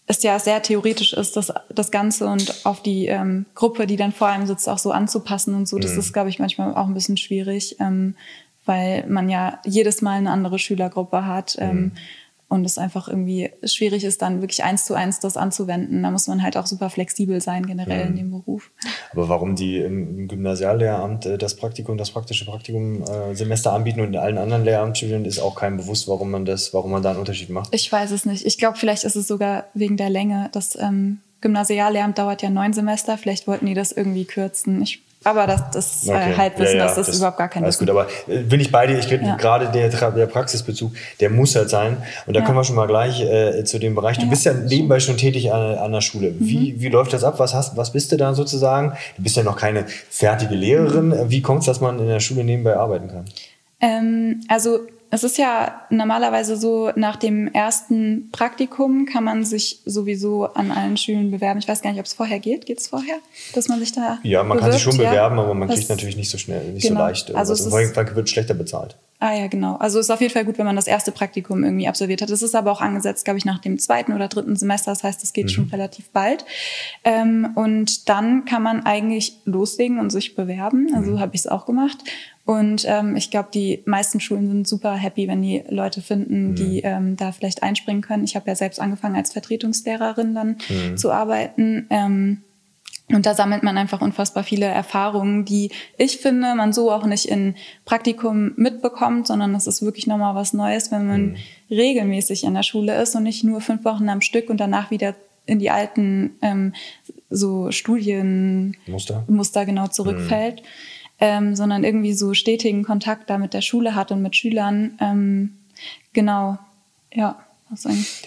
[0.05, 4.11] es ja sehr theoretisch ist, das, das Ganze und auf die ähm, Gruppe, die dann
[4.11, 5.77] vor einem sitzt, auch so anzupassen und so.
[5.77, 5.99] Das mhm.
[5.99, 8.15] ist, glaube ich, manchmal auch ein bisschen schwierig, ähm,
[8.65, 11.57] weil man ja jedes Mal eine andere Schülergruppe hat.
[11.59, 11.91] Ähm, mhm
[12.49, 16.01] und es einfach irgendwie schwierig ist, dann wirklich eins zu eins das anzuwenden.
[16.01, 18.09] Da muss man halt auch super flexibel sein, generell mhm.
[18.09, 18.71] in dem Beruf.
[19.11, 24.09] Aber warum die im Gymnasiallehramt äh, das Praktikum, das praktische Praktikum äh, Semester anbieten und
[24.09, 27.19] in allen anderen Lehramtsstudien ist auch keinem bewusst, warum man das, warum man da einen
[27.19, 27.69] Unterschied macht?
[27.73, 28.43] Ich weiß es nicht.
[28.45, 30.49] Ich glaube, vielleicht ist es sogar wegen der Länge.
[30.51, 33.19] Das ähm, Gymnasiallehramt dauert ja neun Semester.
[33.19, 34.81] Vielleicht wollten die das irgendwie kürzen.
[34.81, 36.33] Ich aber das, das äh, okay.
[36.37, 37.87] Halbwissen, ja, ja, das ist überhaupt gar kein Alles Wissen.
[37.87, 39.35] gut, aber äh, bin ich bei dir, ich ja.
[39.35, 41.97] gerade der, der Praxisbezug, der muss halt sein.
[42.25, 44.17] Und da kommen wir schon mal gleich äh, zu dem Bereich.
[44.17, 46.31] Du bist ja nebenbei schon tätig an, an der Schule.
[46.31, 46.35] Mhm.
[46.39, 47.37] Wie, wie läuft das ab?
[47.37, 48.93] Was, hast, was bist du da sozusagen?
[49.17, 51.13] Du bist ja noch keine fertige Lehrerin.
[51.29, 53.25] Wie kommt es, dass man in der Schule nebenbei arbeiten kann?
[53.81, 54.79] Ähm, also
[55.11, 60.97] es ist ja normalerweise so, nach dem ersten Praktikum kann man sich sowieso an allen
[60.97, 61.59] Schulen bewerben.
[61.59, 62.65] Ich weiß gar nicht, ob es vorher geht.
[62.65, 63.15] Geht es vorher,
[63.53, 64.61] dass man sich da Ja, man bewirbt?
[64.61, 66.99] kann sich schon bewerben, ja, aber man kriegt natürlich nicht so schnell, nicht genau.
[66.99, 67.35] so leicht.
[67.35, 68.97] Also es ist, wird schlechter bezahlt.
[69.21, 69.75] Ah ja, genau.
[69.75, 72.29] Also ist auf jeden Fall gut, wenn man das erste Praktikum irgendwie absolviert hat.
[72.29, 74.91] Das ist aber auch angesetzt, glaube ich, nach dem zweiten oder dritten Semester.
[74.91, 75.49] Das heißt, es geht mhm.
[75.49, 76.45] schon relativ bald.
[77.03, 80.93] Ähm, und dann kann man eigentlich loslegen und sich bewerben.
[80.95, 81.19] Also mhm.
[81.19, 81.97] habe ich es auch gemacht.
[82.45, 86.55] Und ähm, ich glaube, die meisten Schulen sind super happy, wenn die Leute finden, mhm.
[86.55, 88.23] die ähm, da vielleicht einspringen können.
[88.23, 90.95] Ich habe ja selbst angefangen, als Vertretungslehrerin dann mhm.
[90.97, 91.87] zu arbeiten.
[93.11, 97.25] Und da sammelt man einfach unfassbar viele Erfahrungen, die ich finde, man so auch nicht
[97.25, 101.35] in Praktikum mitbekommt, sondern es ist wirklich nochmal was Neues, wenn man mhm.
[101.71, 105.15] regelmäßig in der Schule ist und nicht nur fünf Wochen am Stück und danach wieder
[105.45, 106.73] in die alten ähm,
[107.31, 110.61] so Studienmuster Muster genau zurückfällt.
[110.61, 110.67] Mhm
[111.19, 114.97] ähm, sondern irgendwie so stetigen Kontakt da mit der Schule hat und mit Schülern.
[115.01, 115.57] Ähm,
[116.13, 116.57] genau,
[117.13, 117.37] ja.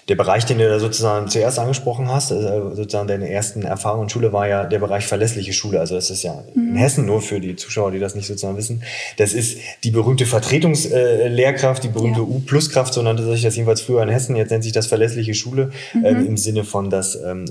[0.09, 4.09] Der Bereich, den du da sozusagen zuerst angesprochen hast, also sozusagen deine ersten Erfahrungen in
[4.09, 5.81] Schule, war ja der Bereich verlässliche Schule.
[5.81, 6.71] Also das ist ja mhm.
[6.71, 8.83] in Hessen nur für die Zuschauer, die das nicht sozusagen wissen.
[9.17, 12.27] Das ist die berühmte Vertretungslehrkraft, die berühmte ja.
[12.27, 14.37] U-Plus-Kraft, so nannte sich das jedenfalls früher in Hessen.
[14.37, 16.05] Jetzt nennt sich das verlässliche Schule mhm.
[16.05, 17.47] ähm, im Sinne von, dass ähm,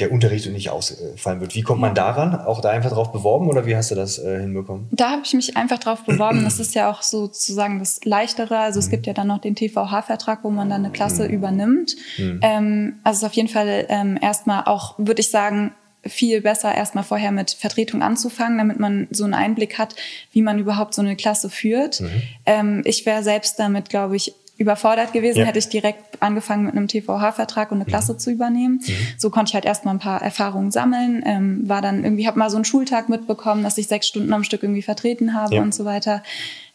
[0.00, 1.54] der Unterricht nicht ausfallen wird.
[1.54, 2.34] Wie kommt man daran?
[2.34, 4.88] Auch da einfach drauf beworben oder wie hast du das äh, hinbekommen?
[4.90, 6.44] Da habe ich mich einfach drauf beworben.
[6.44, 8.58] Das ist ja auch sozusagen das Leichtere.
[8.58, 8.84] Also mhm.
[8.84, 11.34] es gibt ja dann noch den TVH-Vertrag, wo man dann eine Klasse mhm.
[11.34, 11.96] übernimmt.
[12.18, 12.40] Mhm.
[12.42, 15.72] Ähm, also es ist auf jeden Fall ähm, erstmal auch, würde ich sagen,
[16.06, 19.94] viel besser erstmal vorher mit Vertretung anzufangen, damit man so einen Einblick hat,
[20.32, 22.00] wie man überhaupt so eine Klasse führt.
[22.00, 22.22] Mhm.
[22.46, 25.46] Ähm, ich wäre selbst damit, glaube ich, überfordert gewesen, ja.
[25.46, 28.18] hätte ich direkt angefangen mit einem TVH-Vertrag und eine Klasse mhm.
[28.18, 28.74] zu übernehmen.
[28.86, 28.92] Mhm.
[29.16, 32.50] So konnte ich halt erstmal ein paar Erfahrungen sammeln, ähm, war dann irgendwie, habe mal
[32.50, 35.62] so einen Schultag mitbekommen, dass ich sechs Stunden am Stück irgendwie vertreten habe ja.
[35.62, 36.22] und so weiter.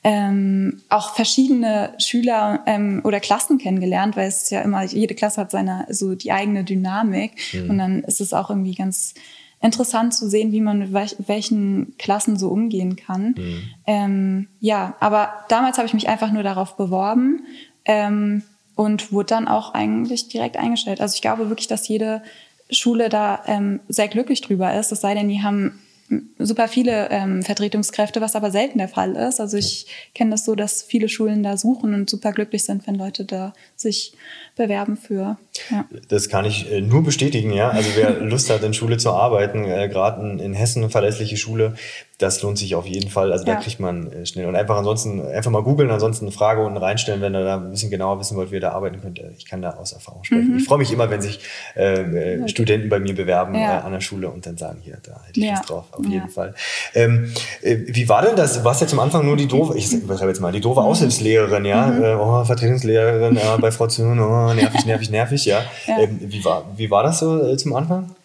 [0.03, 5.41] Ähm, auch verschiedene Schüler ähm, oder Klassen kennengelernt, weil es ist ja immer, jede Klasse
[5.41, 7.69] hat seine, so die eigene Dynamik mhm.
[7.69, 9.13] und dann ist es auch irgendwie ganz
[9.61, 10.93] interessant zu sehen, wie man mit
[11.27, 13.35] welchen Klassen so umgehen kann.
[13.37, 13.61] Mhm.
[13.85, 17.45] Ähm, ja, aber damals habe ich mich einfach nur darauf beworben
[17.85, 18.43] ähm,
[18.75, 21.01] und wurde dann auch eigentlich direkt eingestellt.
[21.01, 22.21] Also ich glaube wirklich, dass jede
[22.69, 24.91] Schule da ähm, sehr glücklich drüber ist.
[24.91, 25.79] Es sei denn, die haben
[26.37, 29.39] super viele ähm, Vertretungskräfte, was aber selten der Fall ist.
[29.39, 32.95] Also ich kenne das so, dass viele Schulen da suchen und super glücklich sind, wenn
[32.95, 34.13] Leute da sich
[34.55, 35.37] bewerben für.
[35.69, 35.85] Ja.
[36.07, 37.69] Das kann ich äh, nur bestätigen, ja.
[37.69, 41.75] Also wer Lust hat, in Schule zu arbeiten, äh, gerade in, in, Hessen, verlässliche Schule,
[42.17, 43.31] das lohnt sich auf jeden Fall.
[43.31, 43.55] Also ja.
[43.55, 44.45] da kriegt man äh, schnell.
[44.45, 47.71] Und einfach ansonsten, einfach mal googeln, ansonsten eine Frage unten reinstellen, wenn ihr da ein
[47.71, 49.19] bisschen genauer wissen wollt, wie ihr da arbeiten könnt.
[49.19, 50.51] Äh, ich kann da aus Erfahrung sprechen.
[50.51, 50.57] Mhm.
[50.57, 51.39] Ich freue mich immer, wenn sich
[51.75, 53.79] äh, äh, Studenten bei mir bewerben ja.
[53.79, 56.29] äh, an der Schule und dann sagen, hier, da hätte ich was drauf, auf jeden
[56.29, 56.53] Fall.
[56.93, 58.59] Ähm, äh, wie war denn das?
[58.59, 60.87] Du warst ja zum Anfang nur die doofe, ich übertreibe jetzt mal, die doofe mhm.
[60.87, 61.87] Aushilfslehrerin, ja?
[61.87, 62.19] Mhm.
[62.19, 65.63] Oh, Vertretungslehrerin bei Frau Zürn, oh, nervig, nervig, nervig, ja.
[65.87, 68.15] Ähm, wie, war, wie war das so zum Anfang?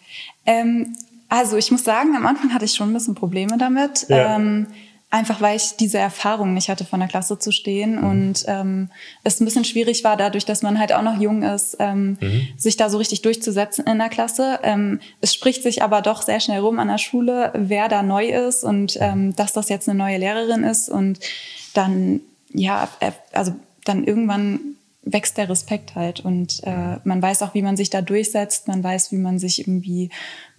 [0.46, 0.96] Ähm,
[1.28, 4.06] also ich muss sagen, am Anfang hatte ich schon ein bisschen Probleme damit.
[4.08, 4.36] Ja.
[4.36, 4.66] Ähm,
[5.10, 8.04] einfach weil ich diese Erfahrung nicht hatte, von der Klasse zu stehen mhm.
[8.04, 8.90] und ähm,
[9.24, 12.48] es ein bisschen schwierig war, dadurch, dass man halt auch noch jung ist, ähm, mhm.
[12.56, 14.60] sich da so richtig durchzusetzen in der Klasse.
[14.62, 18.28] Ähm, es spricht sich aber doch sehr schnell rum an der Schule, wer da neu
[18.28, 19.02] ist und mhm.
[19.02, 21.18] ähm, dass das jetzt eine neue Lehrerin ist und
[21.74, 22.20] dann,
[22.52, 22.88] ja,
[23.32, 23.52] also
[23.84, 24.60] dann irgendwann
[25.02, 28.84] wächst der Respekt halt und äh, man weiß auch, wie man sich da durchsetzt, man
[28.84, 30.10] weiß, wie man sich irgendwie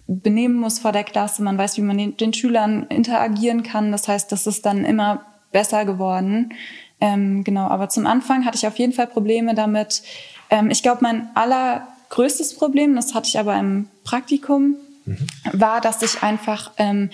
[0.06, 3.92] benehmen muss vor der Klasse, man weiß, wie man den, den Schülern interagieren kann.
[3.92, 6.52] Das heißt, das ist dann immer besser geworden.
[7.00, 10.02] Ähm, genau, aber zum Anfang hatte ich auf jeden Fall Probleme damit.
[10.50, 15.28] Ähm, ich glaube, mein allergrößtes Problem, das hatte ich aber im Praktikum, mhm.
[15.52, 17.10] war, dass ich einfach ähm,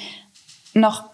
[0.75, 1.05] noch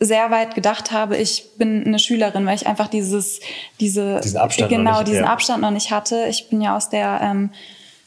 [0.00, 3.40] sehr weit gedacht habe, ich bin eine Schülerin, weil ich einfach dieses,
[3.78, 5.30] diese, diesen Abstand genau, nicht, diesen ja.
[5.32, 6.26] Abstand noch nicht hatte.
[6.30, 7.50] Ich bin ja aus der ähm,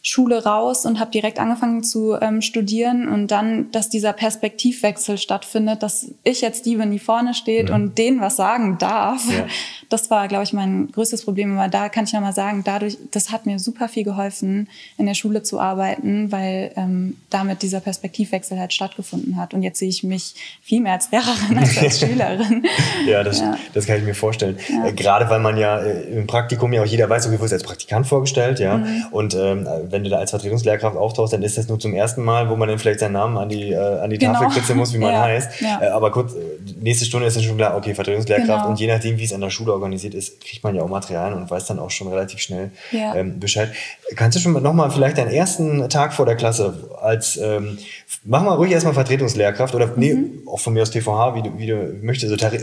[0.02, 5.82] Schule raus und habe direkt angefangen zu ähm, studieren und dann, dass dieser Perspektivwechsel stattfindet,
[5.82, 7.76] dass ich jetzt die, wenn die vorne steht mhm.
[7.76, 9.24] und denen was sagen darf.
[9.32, 9.46] Ja.
[9.94, 11.56] Das war, glaube ich, mein größtes Problem.
[11.56, 14.68] Aber da kann ich nochmal sagen, dadurch, das hat mir super viel geholfen,
[14.98, 19.54] in der Schule zu arbeiten, weil ähm, damit dieser Perspektivwechsel halt stattgefunden hat.
[19.54, 20.34] Und jetzt sehe ich mich
[20.64, 22.66] viel mehr als Lehrerin als als Schülerin.
[23.06, 23.56] ja, das, ja.
[23.76, 24.58] das kann ich mir vorstellen.
[24.68, 24.88] Ja.
[24.88, 27.54] Äh, gerade weil man ja äh, im Praktikum ja auch jeder weiß, okay, du wirst
[27.54, 28.78] als Praktikant vorgestellt, ja.
[28.78, 29.06] Mhm.
[29.12, 32.50] Und ähm, wenn du da als Vertretungslehrkraft auftauchst, dann ist das nur zum ersten Mal,
[32.50, 34.34] wo man dann vielleicht seinen Namen an die, äh, an die genau.
[34.34, 35.22] Tafel kritzeln muss, wie man ja.
[35.22, 35.62] heißt.
[35.62, 36.38] Äh, aber kurz, äh,
[36.82, 38.64] nächste Stunde ist dann schon klar, okay, Vertretungslehrkraft.
[38.64, 38.70] Genau.
[38.70, 41.38] Und je nachdem, wie es an der Schule organisiert ist, kriegt man ja auch Materialien
[41.38, 43.14] und weiß dann auch schon relativ schnell ja.
[43.16, 43.74] ähm, Bescheid.
[44.16, 47.78] Kannst du schon nochmal vielleicht deinen ersten Tag vor der Klasse als, ähm,
[48.24, 49.94] mach mal ruhig erstmal Vertretungslehrkraft oder mhm.
[49.98, 50.18] nee,
[50.48, 52.58] auch von mir aus TVH, wie du, wie du möchtest, also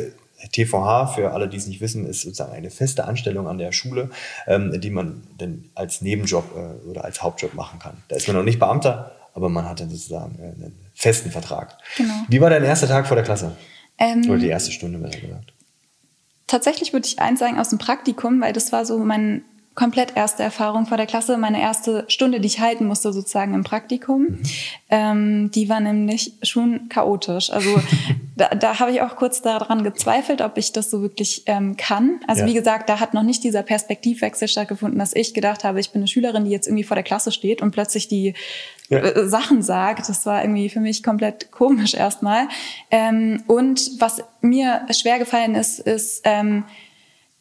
[0.53, 4.11] TVH, für alle, die es nicht wissen, ist sozusagen eine feste Anstellung an der Schule,
[4.47, 7.99] ähm, die man dann als Nebenjob äh, oder als Hauptjob machen kann.
[8.09, 11.77] Da ist man noch nicht Beamter, aber man hat dann sozusagen äh, einen festen Vertrag.
[11.97, 12.15] Genau.
[12.29, 13.53] Wie war dein erster Tag vor der Klasse?
[13.99, 15.50] Ähm, oder die erste Stunde, besser gesagt?
[16.51, 19.45] Tatsächlich würde ich eins sagen aus dem Praktikum, weil das war so mein
[19.77, 23.63] komplett erste Erfahrung vor der Klasse, meine erste Stunde, die ich halten musste sozusagen im
[23.63, 24.23] Praktikum.
[24.23, 24.43] Mhm.
[24.91, 27.51] Ähm, die war nämlich schon chaotisch.
[27.51, 27.81] Also
[28.37, 32.19] da, da habe ich auch kurz daran gezweifelt, ob ich das so wirklich ähm, kann.
[32.27, 32.49] Also ja.
[32.49, 36.01] wie gesagt, da hat noch nicht dieser Perspektivwechsel stattgefunden, dass ich gedacht habe, ich bin
[36.01, 38.35] eine Schülerin, die jetzt irgendwie vor der Klasse steht und plötzlich die
[38.91, 38.99] ja.
[38.99, 40.09] äh, Sachen sagt.
[40.09, 42.49] Das war irgendwie für mich komplett komisch erstmal.
[42.91, 46.65] Ähm, und was mir schwer gefallen ist, ist ähm,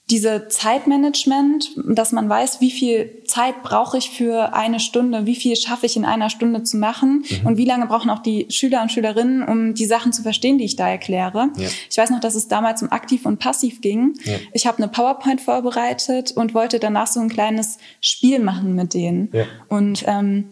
[0.10, 5.56] diese Zeitmanagement, dass man weiß, wie viel Zeit brauche ich für eine Stunde, wie viel
[5.56, 7.48] schaffe ich in einer Stunde zu machen mhm.
[7.48, 10.66] und wie lange brauchen auch die Schüler und Schülerinnen, um die Sachen zu verstehen, die
[10.66, 11.50] ich da erkläre.
[11.58, 11.68] Ja.
[11.90, 14.16] Ich weiß noch, dass es damals um aktiv und passiv ging.
[14.24, 14.34] Ja.
[14.52, 19.30] Ich habe eine PowerPoint vorbereitet und wollte danach so ein kleines Spiel machen mit denen.
[19.32, 19.46] Ja.
[19.68, 20.46] Und ähm,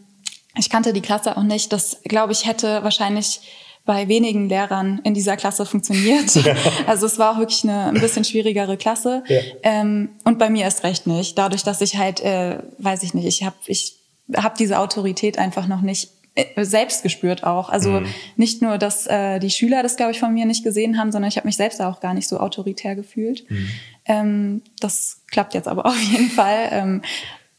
[0.57, 1.71] ich kannte die Klasse auch nicht.
[1.73, 3.41] Das, glaube ich, hätte wahrscheinlich
[3.85, 6.35] bei wenigen Lehrern in dieser Klasse funktioniert.
[6.35, 6.55] Ja.
[6.87, 9.23] Also es war auch wirklich eine ein bisschen schwierigere Klasse.
[9.27, 9.39] Ja.
[9.63, 11.37] Ähm, und bei mir erst recht nicht.
[11.37, 13.97] Dadurch, dass ich halt, äh, weiß ich nicht, ich habe ich
[14.35, 17.69] hab diese Autorität einfach noch nicht äh, selbst gespürt auch.
[17.69, 18.07] Also mhm.
[18.35, 21.29] nicht nur, dass äh, die Schüler das, glaube ich, von mir nicht gesehen haben, sondern
[21.29, 23.49] ich habe mich selbst auch gar nicht so autoritär gefühlt.
[23.49, 23.69] Mhm.
[24.05, 26.69] Ähm, das klappt jetzt aber auf jeden Fall.
[26.71, 27.01] Ähm,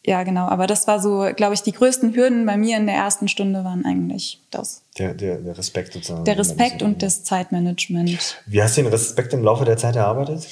[0.05, 0.47] ja, genau.
[0.47, 3.65] Aber das war so, glaube ich, die größten Hürden bei mir in der ersten Stunde
[3.65, 4.83] waren eigentlich das.
[4.97, 6.25] Der, der, der Respekt sozusagen.
[6.25, 8.43] Der Respekt und das Zeitmanagement.
[8.47, 10.47] Wie hast du den Respekt im Laufe der Zeit erarbeitet?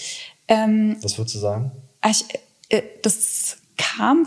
[0.49, 1.72] Ähm, Was würdest du sagen?
[2.09, 2.24] Ich,
[2.68, 4.26] äh, das kam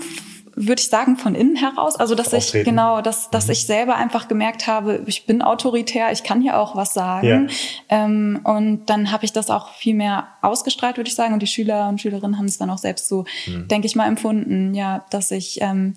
[0.62, 1.96] würde ich sagen, von innen heraus.
[1.96, 2.58] Also, dass Auftreten.
[2.58, 3.54] ich, genau, dass, dass mhm.
[3.54, 7.50] ich selber einfach gemerkt habe, ich bin autoritär, ich kann hier auch was sagen.
[7.90, 8.06] Ja.
[8.06, 11.34] Ähm, und dann habe ich das auch viel mehr ausgestrahlt, würde ich sagen.
[11.34, 13.70] Und die Schüler und Schülerinnen haben es dann auch selbst so, mhm.
[13.70, 15.94] denke ich mal, empfunden, ja, dass ich, ähm,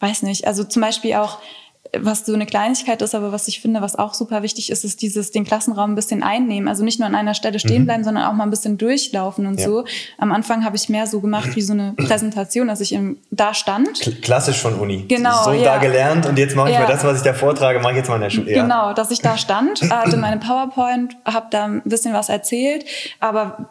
[0.00, 1.38] weiß nicht, also zum Beispiel auch,
[2.00, 5.02] was so eine Kleinigkeit ist, aber was ich finde, was auch super wichtig ist, ist
[5.02, 6.68] dieses den Klassenraum ein bisschen einnehmen.
[6.68, 7.86] Also nicht nur an einer Stelle stehen mhm.
[7.86, 9.66] bleiben, sondern auch mal ein bisschen durchlaufen und ja.
[9.66, 9.84] so.
[10.18, 13.54] Am Anfang habe ich mehr so gemacht wie so eine Präsentation, dass ich im, da
[13.54, 14.00] stand.
[14.22, 15.04] Klassisch von Uni.
[15.08, 15.44] Genau.
[15.44, 15.64] So ja.
[15.64, 16.82] da gelernt und jetzt mache ich ja.
[16.82, 18.52] mal das, was ich da vortrage, mache ich jetzt mal in der Schule.
[18.52, 22.84] Genau, dass ich da stand, hatte meine PowerPoint, habe da ein bisschen was erzählt,
[23.20, 23.68] aber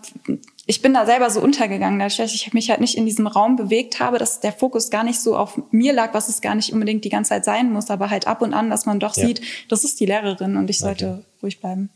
[0.66, 3.58] ich bin da selber so untergegangen, dadurch, dass ich mich halt nicht in diesem Raum
[3.58, 6.72] bewegt habe, dass der Fokus gar nicht so auf mir lag, was es gar nicht
[6.72, 9.28] unbedingt die ganze Zeit sein muss, aber halt ab und an, dass man doch ja.
[9.28, 11.90] sieht, das ist die Lehrerin und ich sollte ruhig bleiben.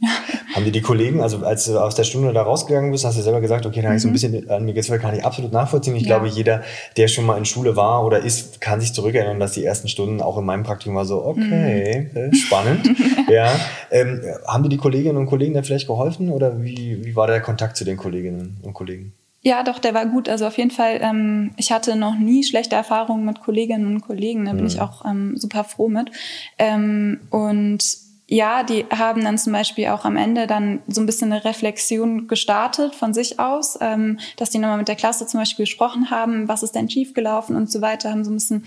[0.54, 3.22] Haben dir die Kollegen, also als du aus der Stunde da rausgegangen bist, hast du
[3.22, 4.14] selber gesagt, okay, da habe ich so ein mhm.
[4.14, 5.96] bisschen an mir gezweifelt, kann ich absolut nachvollziehen.
[5.96, 6.18] Ich ja.
[6.18, 6.64] glaube, jeder,
[6.98, 10.22] der schon mal in Schule war oder ist, kann sich zurückerinnern, dass die ersten Stunden
[10.22, 12.34] auch in meinem Praktikum war so, okay, mhm.
[12.34, 12.90] spannend.
[13.30, 13.50] ja.
[13.90, 17.42] Ähm, haben dir die Kolleginnen und Kollegen da vielleicht geholfen oder wie, wie war der
[17.42, 19.14] Kontakt zu den Kolleginnen und Kollegen?
[19.42, 20.28] Ja, doch, der war gut.
[20.28, 24.46] Also auf jeden Fall, ähm, ich hatte noch nie schlechte Erfahrungen mit Kolleginnen und Kollegen.
[24.46, 24.68] Da bin mhm.
[24.68, 26.12] ich auch ähm, super froh mit.
[26.58, 31.32] Ähm, und ja, die haben dann zum Beispiel auch am Ende dann so ein bisschen
[31.32, 35.64] eine Reflexion gestartet von sich aus, ähm, dass die nochmal mit der Klasse zum Beispiel
[35.64, 38.66] gesprochen haben, was ist denn schiefgelaufen und so weiter, haben so ein bisschen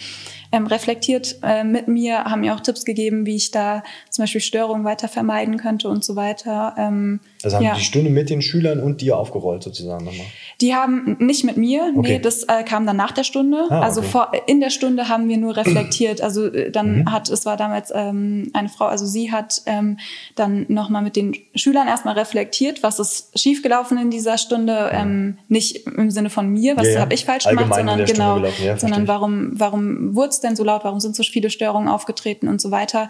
[0.50, 4.40] ähm, reflektiert äh, mit mir, haben mir auch Tipps gegeben, wie ich da zum Beispiel
[4.40, 6.74] Störungen weiter vermeiden könnte und so weiter.
[6.78, 7.74] Ähm, also haben ja.
[7.74, 10.26] die Stunde mit den Schülern und dir aufgerollt sozusagen nochmal?
[10.60, 12.14] Die haben nicht mit mir, okay.
[12.14, 13.66] nee, das äh, kam dann nach der Stunde.
[13.70, 14.10] Ah, also okay.
[14.10, 16.20] vor, in der Stunde haben wir nur reflektiert.
[16.30, 17.12] Also äh, dann mhm.
[17.12, 19.98] hat, es war damals ähm, eine Frau, also sie hat ähm,
[20.36, 24.90] dann nochmal mit den Schülern erstmal reflektiert, was ist schiefgelaufen in dieser Stunde.
[24.92, 27.00] Ähm, nicht im Sinne von mir, was ja, ja.
[27.00, 30.84] habe ich falsch gemacht, sondern genau, ja, sondern warum, warum wurde es denn so laut,
[30.84, 33.08] warum sind so viele Störungen aufgetreten und so weiter.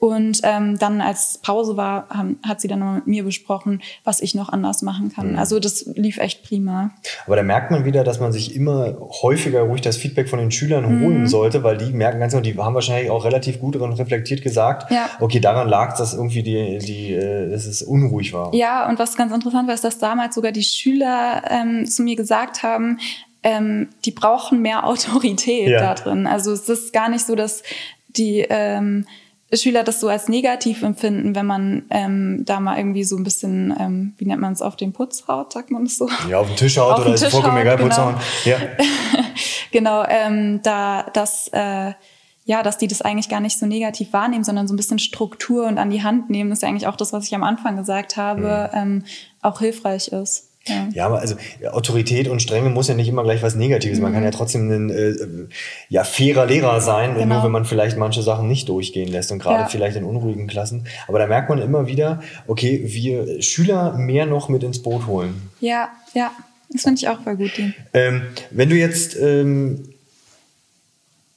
[0.00, 4.22] Und ähm, dann, als Pause war, haben, hat sie dann noch mit mir besprochen, was
[4.22, 5.32] ich noch anders machen kann.
[5.32, 5.38] Mhm.
[5.38, 6.92] Also das lief echt prima.
[7.26, 10.50] Aber da merkt man wieder, dass man sich immer häufiger ruhig das Feedback von den
[10.50, 11.04] Schülern mhm.
[11.04, 14.40] holen sollte, weil die merken ganz genau, die haben wahrscheinlich auch relativ gut und reflektiert
[14.40, 15.10] gesagt, ja.
[15.20, 18.54] okay, daran lag es, dass irgendwie die, die, äh, dass es unruhig war.
[18.54, 22.16] Ja, und was ganz interessant war, ist, dass damals sogar die Schüler ähm, zu mir
[22.16, 23.00] gesagt haben,
[23.42, 25.80] ähm, die brauchen mehr Autorität ja.
[25.80, 26.26] da drin.
[26.26, 27.62] Also es ist gar nicht so, dass
[28.08, 29.04] die ähm,
[29.52, 33.74] Schüler das so als negativ empfinden, wenn man ähm, da mal irgendwie so ein bisschen,
[33.78, 36.08] ähm, wie nennt man es, auf den Putz haut, sagt man das so?
[36.28, 37.88] Ja, auf den Tisch haut auf oder ist vollkommen egal, genau.
[37.88, 38.14] Putz hauen.
[38.44, 38.58] Ja.
[39.72, 41.92] genau, ähm, da das äh,
[42.50, 45.66] ja, dass die das eigentlich gar nicht so negativ wahrnehmen, sondern so ein bisschen Struktur
[45.66, 48.16] und an die Hand nehmen, ist ja eigentlich auch das, was ich am Anfang gesagt
[48.16, 48.78] habe, mhm.
[48.78, 49.04] ähm,
[49.40, 50.49] auch hilfreich ist.
[50.66, 50.88] Ja.
[50.92, 51.36] ja, aber also
[51.70, 53.98] Autorität und Strenge muss ja nicht immer gleich was Negatives.
[53.98, 54.04] Mhm.
[54.04, 55.14] Man kann ja trotzdem ein äh,
[55.88, 57.36] ja, fairer Lehrer sein, genau.
[57.36, 59.68] nur wenn man vielleicht manche Sachen nicht durchgehen lässt und gerade ja.
[59.68, 60.86] vielleicht in unruhigen Klassen.
[61.08, 65.50] Aber da merkt man immer wieder, okay, wir Schüler mehr noch mit ins Boot holen.
[65.60, 66.30] Ja, ja,
[66.68, 67.52] das finde ich auch voll gut.
[67.94, 69.89] Ähm, wenn du jetzt ähm,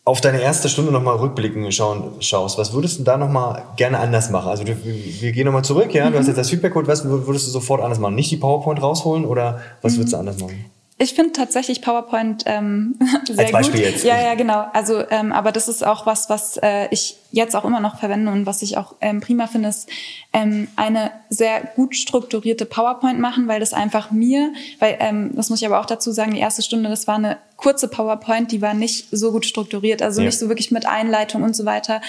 [0.06, 4.30] auf deine erste Stunde nochmal rückblicken schauen, schaust, was würdest du da nochmal gerne anders
[4.30, 4.50] machen?
[4.50, 6.32] Also du, wir gehen nochmal zurück, ja, du hast mhm.
[6.32, 8.16] jetzt das Feedback geholt, was würdest du sofort anders machen?
[8.16, 9.98] Nicht die PowerPoint rausholen oder was mhm.
[10.00, 10.66] würdest du anders machen?
[11.00, 12.96] Ich finde tatsächlich PowerPoint ähm,
[13.28, 13.92] sehr Als Beispiel gut.
[13.92, 14.04] jetzt.
[14.04, 14.68] Ja, ja, genau.
[14.74, 18.32] Also, ähm, aber das ist auch was, was äh, ich jetzt auch immer noch verwende
[18.32, 19.90] und was ich auch ähm, prima finde, ist
[20.34, 25.62] ähm, eine sehr gut strukturierte PowerPoint machen, weil das einfach mir, weil ähm, das muss
[25.62, 28.76] ich aber auch dazu sagen, die erste Stunde, das war eine kurze PowerPoint, die war
[28.76, 30.28] nicht so gut strukturiert, also ja.
[30.28, 32.02] nicht so wirklich mit Einleitung und so weiter.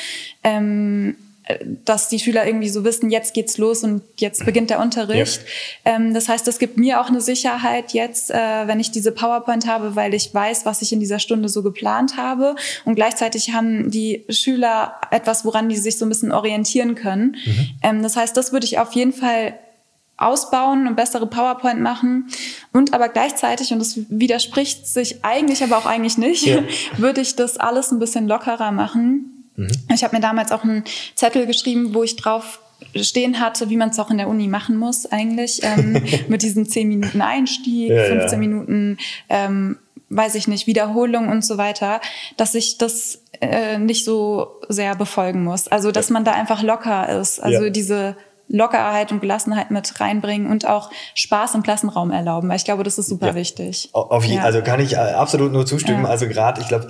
[0.43, 1.17] Ähm,
[1.85, 5.43] dass die Schüler irgendwie so wissen, jetzt geht's los und jetzt beginnt der Unterricht.
[5.85, 5.97] Ja.
[5.97, 9.67] Ähm, das heißt, das gibt mir auch eine Sicherheit jetzt, äh, wenn ich diese PowerPoint
[9.67, 12.57] habe, weil ich weiß, was ich in dieser Stunde so geplant habe.
[12.87, 17.37] Und gleichzeitig haben die Schüler etwas, woran die sich so ein bisschen orientieren können.
[17.45, 17.69] Mhm.
[17.83, 19.59] Ähm, das heißt, das würde ich auf jeden Fall
[20.17, 22.29] ausbauen und bessere PowerPoint machen
[22.73, 26.63] und aber gleichzeitig und das widerspricht sich eigentlich aber auch eigentlich nicht ja.
[26.99, 29.71] würde ich das alles ein bisschen lockerer machen Mhm.
[29.95, 30.85] Ich habe mir damals auch einen
[31.15, 32.61] Zettel geschrieben, wo ich drauf
[32.97, 36.67] stehen hatte, wie man es auch in der Uni machen muss eigentlich, ähm, mit diesen
[36.67, 38.39] 10 Minuten Einstieg, ja, 15 ja.
[38.39, 38.99] Minuten,
[39.29, 39.79] ähm,
[40.11, 42.01] weiß ich nicht, Wiederholung und so weiter,
[42.37, 45.69] dass ich das äh, nicht so sehr befolgen muss.
[45.69, 47.41] Also, dass man da einfach locker ist.
[47.41, 47.71] Also ja.
[47.71, 48.17] diese
[48.49, 52.99] Lockerheit und Gelassenheit mit reinbringen und auch Spaß im Klassenraum erlauben, weil ich glaube, das
[52.99, 53.89] ist super ja, wichtig.
[53.93, 54.43] Auf je, ja.
[54.43, 56.05] Also kann ich äh, absolut nur zustimmen.
[56.05, 56.11] Ja.
[56.11, 56.89] Also gerade, ich glaube,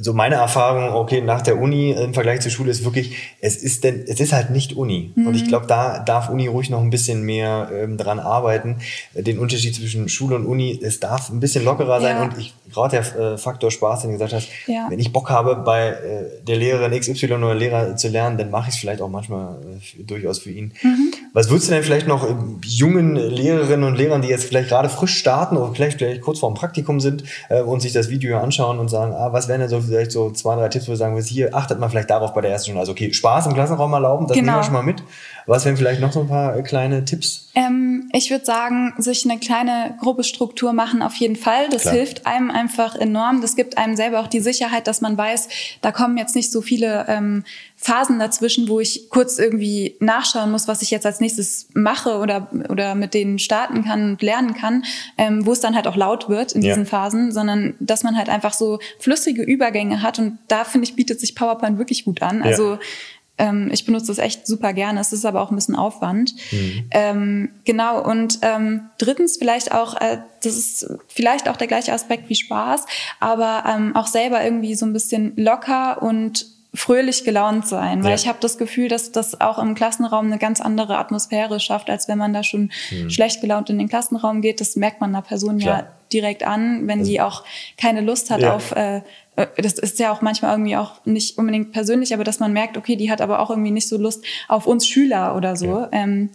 [0.00, 3.84] so meine Erfahrung, okay, nach der Uni im Vergleich zur Schule ist wirklich, es ist
[3.84, 5.12] denn, es ist halt nicht Uni.
[5.14, 5.26] Mhm.
[5.28, 5.48] Und ich mhm.
[5.48, 8.78] glaube, da darf Uni ruhig noch ein bisschen mehr ähm, dran arbeiten.
[9.14, 12.22] Den Unterschied zwischen Schule und Uni, es darf ein bisschen lockerer sein.
[12.22, 15.56] Und ich gerade der äh, Faktor Spaß, den du gesagt hast, wenn ich Bock habe,
[15.56, 19.08] bei äh, der Lehrerin XY oder Lehrer zu lernen, dann mache ich es vielleicht auch
[19.08, 19.58] manchmal
[19.98, 20.72] äh, durchaus für ihn.
[20.82, 20.87] Mhm.
[20.88, 21.27] Mhm.
[21.32, 22.26] Was würdest du denn vielleicht noch
[22.64, 26.50] jungen Lehrerinnen und Lehrern, die jetzt vielleicht gerade frisch starten oder vielleicht, vielleicht kurz vor
[26.50, 29.68] dem Praktikum sind äh, und sich das Video anschauen und sagen, ah, was wären denn
[29.68, 32.34] so vielleicht so zwei, drei Tipps, wo du sagen würdest, hier achtet mal vielleicht darauf
[32.34, 32.80] bei der ersten Stunde.
[32.80, 34.52] Also okay, Spaß im Klassenraum erlauben, das genau.
[34.52, 35.02] nehmen wir schon mal mit.
[35.46, 37.48] Was wären vielleicht noch so ein paar äh, kleine Tipps?
[37.54, 41.70] Ähm, ich würde sagen, sich eine kleine grobe Struktur machen auf jeden Fall.
[41.70, 41.94] Das Klar.
[41.94, 43.40] hilft einem einfach enorm.
[43.40, 45.48] Das gibt einem selber auch die Sicherheit, dass man weiß,
[45.80, 47.44] da kommen jetzt nicht so viele ähm,
[47.76, 51.27] Phasen dazwischen, wo ich kurz irgendwie nachschauen muss, was ich jetzt als nächstes
[51.74, 54.84] mache oder, oder mit denen starten kann und lernen kann,
[55.16, 56.70] ähm, wo es dann halt auch laut wird in ja.
[56.70, 60.96] diesen Phasen, sondern dass man halt einfach so flüssige Übergänge hat und da finde ich,
[60.96, 62.42] bietet sich PowerPoint wirklich gut an.
[62.42, 62.78] Also
[63.38, 65.00] ähm, ich benutze das echt super gerne.
[65.00, 66.34] Es ist aber auch ein bisschen Aufwand.
[66.50, 66.84] Mhm.
[66.90, 68.02] Ähm, genau.
[68.02, 72.84] Und ähm, drittens vielleicht auch, äh, das ist vielleicht auch der gleiche Aspekt wie Spaß,
[73.20, 78.16] aber ähm, auch selber irgendwie so ein bisschen locker und fröhlich gelaunt sein, weil ja.
[78.16, 82.08] ich habe das Gefühl, dass das auch im Klassenraum eine ganz andere Atmosphäre schafft, als
[82.08, 83.10] wenn man da schon mhm.
[83.10, 84.60] schlecht gelaunt in den Klassenraum geht.
[84.60, 85.78] Das merkt man einer Person Klar.
[85.78, 87.44] ja direkt an, wenn also, die auch
[87.76, 88.54] keine Lust hat ja.
[88.54, 89.02] auf äh,
[89.38, 92.76] äh, das ist ja auch manchmal irgendwie auch nicht unbedingt persönlich, aber dass man merkt,
[92.76, 95.66] okay, die hat aber auch irgendwie nicht so Lust auf uns Schüler oder so.
[95.66, 95.88] Ja.
[95.92, 96.30] Ähm,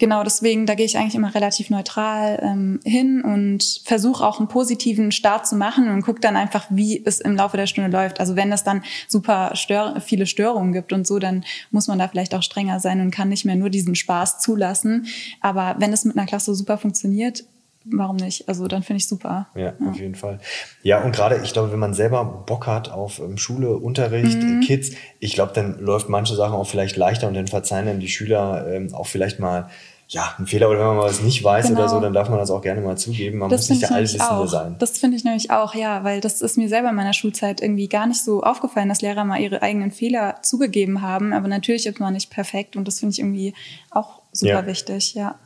[0.00, 4.48] genau, deswegen, da gehe ich eigentlich immer relativ neutral ähm, hin und versuche auch einen
[4.48, 8.18] positiven Start zu machen und gucke dann einfach, wie es im Laufe der Stunde läuft.
[8.18, 12.08] Also wenn es dann super stör viele Störungen gibt und so, dann muss man da
[12.08, 15.06] vielleicht auch strenger sein und kann nicht mehr nur diesen Spaß zulassen.
[15.40, 17.44] Aber wenn es mit einer Klasse super funktioniert,
[17.92, 18.48] warum nicht?
[18.48, 19.48] Also dann finde ich super.
[19.54, 20.38] Ja, ja, auf jeden Fall.
[20.82, 24.60] Ja, und gerade, ich glaube, wenn man selber Bock hat auf ähm, Schule, Unterricht, mhm.
[24.60, 28.08] Kids, ich glaube, dann läuft manche Sachen auch vielleicht leichter und dann verzeihen dann die
[28.08, 29.68] Schüler ähm, auch vielleicht mal
[30.10, 31.78] ja, ein Fehler oder wenn man mal was nicht weiß genau.
[31.78, 33.38] oder so, dann darf man das auch gerne mal zugeben.
[33.38, 34.74] Man das muss nicht der Allwissende sein.
[34.80, 37.88] Das finde ich nämlich auch, ja, weil das ist mir selber in meiner Schulzeit irgendwie
[37.88, 41.32] gar nicht so aufgefallen, dass Lehrer mal ihre eigenen Fehler zugegeben haben.
[41.32, 43.54] Aber natürlich ist man nicht perfekt und das finde ich irgendwie
[43.92, 44.66] auch super ja.
[44.66, 45.36] wichtig, ja.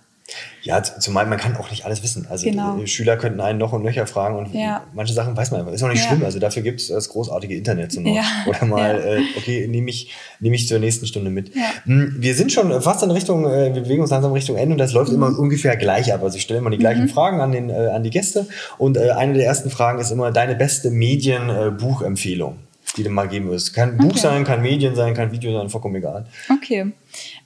[0.62, 2.26] Ja, zumal man kann auch nicht alles wissen.
[2.30, 2.78] Also genau.
[2.80, 4.82] Äh, Schüler könnten einen noch und nöcher fragen und ja.
[4.94, 5.72] manche Sachen weiß man einfach.
[5.72, 6.08] Ist auch nicht ja.
[6.08, 6.24] schlimm.
[6.24, 8.16] Also dafür gibt es das großartige Internet zu Not.
[8.16, 8.22] Ja.
[8.46, 11.52] Oder mal, äh, okay, nehme ich, nehm ich zur nächsten Stunde mit.
[11.84, 14.78] Hm, wir sind schon fast in Richtung, äh, wir bewegen uns langsam Richtung Ende und
[14.78, 15.16] das läuft mhm.
[15.16, 16.22] immer ungefähr gleich ab.
[16.22, 17.08] Also ich stelle immer die gleichen mhm.
[17.10, 18.46] Fragen an, den, äh, an die Gäste
[18.78, 22.56] und äh, eine der ersten Fragen ist immer deine beste Medienbuchempfehlung
[22.96, 23.74] die du mal geben würdest.
[23.74, 24.08] Kann okay.
[24.08, 26.26] Buch sein, kann Medien sein, kann Video sein, vollkommen egal.
[26.50, 26.92] Okay.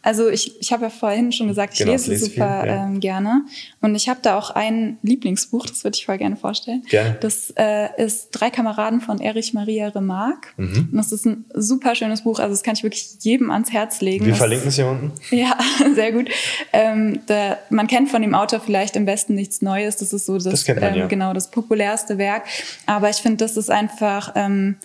[0.02, 2.86] Also ich, ich habe ja vorhin schon gesagt, ich genau, lese, lese super viel, ja.
[2.86, 3.42] ähm, gerne.
[3.80, 6.82] Und ich habe da auch ein Lieblingsbuch, das würde ich voll gerne vorstellen.
[6.88, 7.18] Gerne.
[7.20, 10.48] Das äh, ist Drei Kameraden von Erich Maria Remarque.
[10.56, 10.88] Mhm.
[10.92, 12.38] Und das ist ein super schönes Buch.
[12.38, 14.24] Also das kann ich wirklich jedem ans Herz legen.
[14.24, 15.12] Wir das, verlinken es hier unten.
[15.30, 15.56] Ja,
[15.94, 16.28] sehr gut.
[16.72, 19.96] Ähm, da, man kennt von dem Autor vielleicht im Besten nichts Neues.
[19.96, 21.06] Das ist so das, das man, ähm, ja.
[21.06, 22.44] genau das populärste Werk.
[22.86, 24.76] Aber ich finde, das ist einfach ähm,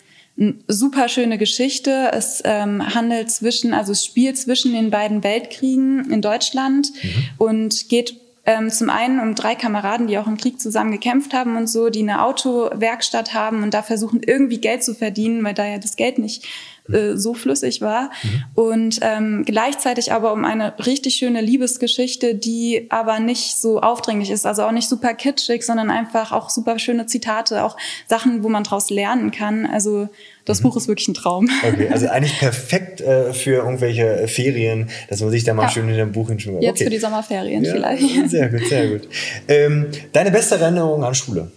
[0.68, 2.12] super schöne Geschichte.
[2.12, 7.10] Es ähm, handelt zwischen, also es spielt zwischen den beiden Weltkriegen in Deutschland mhm.
[7.38, 11.56] und geht ähm, zum einen um drei Kameraden, die auch im Krieg zusammen gekämpft haben
[11.56, 15.66] und so, die eine Autowerkstatt haben und da versuchen irgendwie Geld zu verdienen, weil da
[15.66, 16.46] ja das Geld nicht
[16.92, 18.12] äh, so flüssig war.
[18.24, 18.44] Mhm.
[18.56, 24.46] Und ähm, gleichzeitig aber um eine richtig schöne Liebesgeschichte, die aber nicht so aufdringlich ist,
[24.46, 27.78] also auch nicht super kitschig, sondern einfach auch super schöne Zitate, auch
[28.08, 29.66] Sachen, wo man draus lernen kann.
[29.66, 30.10] Also
[30.44, 30.64] das mhm.
[30.64, 31.50] Buch ist wirklich ein Traum.
[31.64, 35.70] Okay, also eigentlich perfekt äh, für irgendwelche Ferien, dass man sich da mal ja.
[35.70, 36.62] schön in dem Buch hinschwimmt.
[36.62, 36.84] Jetzt okay.
[36.86, 38.04] für die Sommerferien ja, vielleicht.
[38.30, 39.08] Sehr gut, sehr gut.
[39.48, 41.52] Ähm, deine beste Erinnerung an Schule?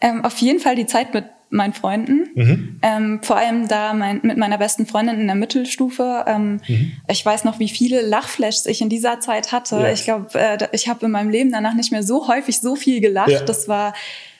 [0.00, 1.24] Ähm, auf jeden Fall die Zeit mit
[1.54, 2.28] meinen Freunden.
[2.34, 2.80] Mhm.
[2.82, 6.24] Ähm, vor allem da mein, mit meiner besten Freundin in der Mittelstufe.
[6.26, 6.92] Ähm, mhm.
[7.08, 9.76] Ich weiß noch, wie viele Lachflashs ich in dieser Zeit hatte.
[9.76, 9.92] Ja.
[9.92, 13.00] Ich glaube, äh, ich habe in meinem Leben danach nicht mehr so häufig so viel
[13.00, 13.30] gelacht.
[13.30, 13.40] Ja.
[13.40, 13.94] Das war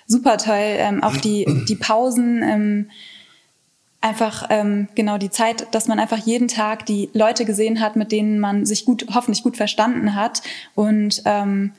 [0.06, 0.56] super toll.
[0.58, 2.42] Ähm, auch die, die Pausen.
[2.42, 2.90] Ähm,
[4.00, 8.12] einfach ähm, genau die Zeit, dass man einfach jeden Tag die Leute gesehen hat, mit
[8.12, 10.42] denen man sich gut, hoffentlich gut verstanden hat
[10.74, 11.72] und ähm,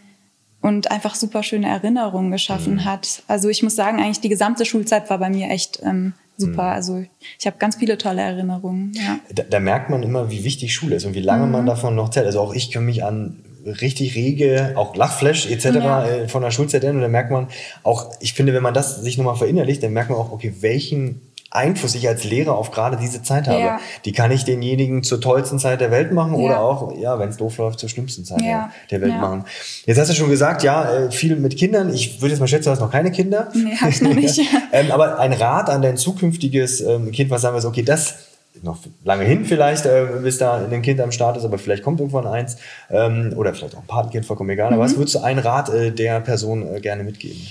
[0.62, 2.86] und einfach super schöne Erinnerungen geschaffen mhm.
[2.86, 3.24] hat.
[3.28, 6.64] Also ich muss sagen, eigentlich die gesamte Schulzeit war bei mir echt ähm, super.
[6.64, 6.70] Mhm.
[6.70, 7.06] Also
[7.39, 8.91] ich habe ganz viele tolle Erinnerungen.
[8.95, 9.20] Ja.
[9.34, 11.51] Da, da, merkt man immer, wie wichtig Schule ist und wie lange mhm.
[11.51, 12.26] man davon noch zählt.
[12.26, 15.66] Also auch ich kann mich an richtig rege, auch Lachflash etc.
[15.66, 16.06] Ja.
[16.06, 16.97] Äh, von der Schulzeit erinnern.
[16.97, 17.47] Und da merkt man
[17.84, 21.22] auch, ich finde, wenn man das sich nochmal verinnerlicht, dann merkt man auch, okay, welchen
[21.56, 23.60] Einfluss ich als Lehrer auf gerade diese Zeit habe.
[23.60, 23.80] Ja.
[24.06, 26.39] Die kann ich denjenigen zur tollsten Zeit der Welt machen ja.
[26.39, 28.72] oder auch, ja, wenn es doof läuft, zur schlimmsten Zeit ja.
[28.91, 29.45] der, Welt machen.
[29.86, 31.93] Jetzt hast du schon gesagt, ja, äh, viel mit Kindern.
[31.93, 33.49] Ich würde jetzt mal schätzen, du hast noch keine Kinder.
[33.53, 34.39] Nee, hab ich noch nicht.
[34.72, 38.16] ähm, aber ein Rat an dein zukünftiges ähm, Kind, was sagen wir so, okay, das
[38.62, 41.99] noch lange hin vielleicht, äh, bis da ein Kind am Start ist, aber vielleicht kommt
[41.99, 42.58] irgendwann eins
[42.89, 44.70] ähm, oder vielleicht auch ein Patenkind, vollkommen egal.
[44.70, 44.76] Mhm.
[44.76, 47.41] Aber was würdest du einen Rat äh, der Person äh, gerne mitgeben?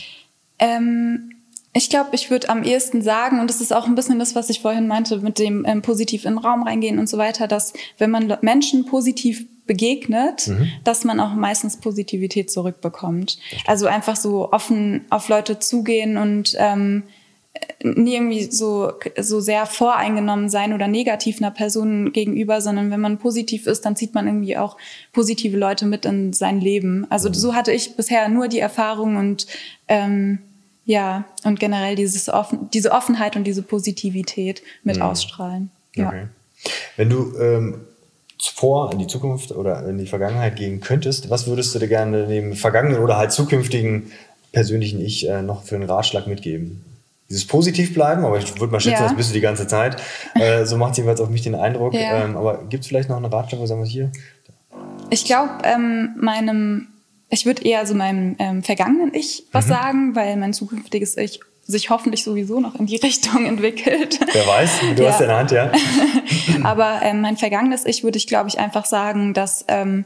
[0.58, 1.33] Ähm,
[1.76, 4.48] ich glaube, ich würde am ehesten sagen, und das ist auch ein bisschen das, was
[4.48, 7.72] ich vorhin meinte, mit dem ähm, positiv in den Raum reingehen und so weiter, dass
[7.98, 10.68] wenn man Menschen positiv begegnet, mhm.
[10.84, 13.38] dass man auch meistens Positivität zurückbekommt.
[13.66, 17.02] Also einfach so offen auf Leute zugehen und ähm,
[17.82, 23.18] nie irgendwie so, so sehr voreingenommen sein oder negativ einer Person gegenüber, sondern wenn man
[23.18, 24.76] positiv ist, dann zieht man irgendwie auch
[25.12, 27.06] positive Leute mit in sein Leben.
[27.10, 27.34] Also mhm.
[27.34, 29.46] so hatte ich bisher nur die Erfahrung und
[29.88, 30.38] ähm,
[30.84, 35.02] ja, und generell dieses offen, diese Offenheit und diese Positivität mit mhm.
[35.02, 35.70] ausstrahlen.
[35.94, 36.08] Ja.
[36.08, 36.26] Okay.
[36.96, 37.80] Wenn du ähm,
[38.40, 42.26] vor in die Zukunft oder in die Vergangenheit gehen könntest, was würdest du dir gerne
[42.26, 44.10] dem vergangenen oder halt zukünftigen
[44.52, 46.84] persönlichen Ich äh, noch für einen Ratschlag mitgeben?
[47.30, 49.08] Dieses positiv bleiben, aber ich würde mal schätzen, Ja.
[49.08, 50.00] das bist du die ganze Zeit.
[50.34, 51.94] Äh, so macht es jedenfalls auf mich den Eindruck.
[51.94, 52.24] Ja.
[52.24, 54.10] Ähm, aber gibt es vielleicht noch einen Ratschlag, wo sagen wir hier?
[55.10, 56.88] Ich glaube, ähm, meinem,
[57.30, 61.88] ich würde eher so meinem ähm, vergangenen Ich was sagen, weil mein zukünftiges Ich sich
[61.90, 64.20] hoffentlich sowieso noch in die Richtung entwickelt.
[64.32, 65.10] Wer weiß, du Ja.
[65.12, 65.72] hast ja in der Hand, ja.
[66.62, 70.04] Aber ähm, mein vergangenes Ich würde ich, glaube ich, einfach sagen, dass ähm,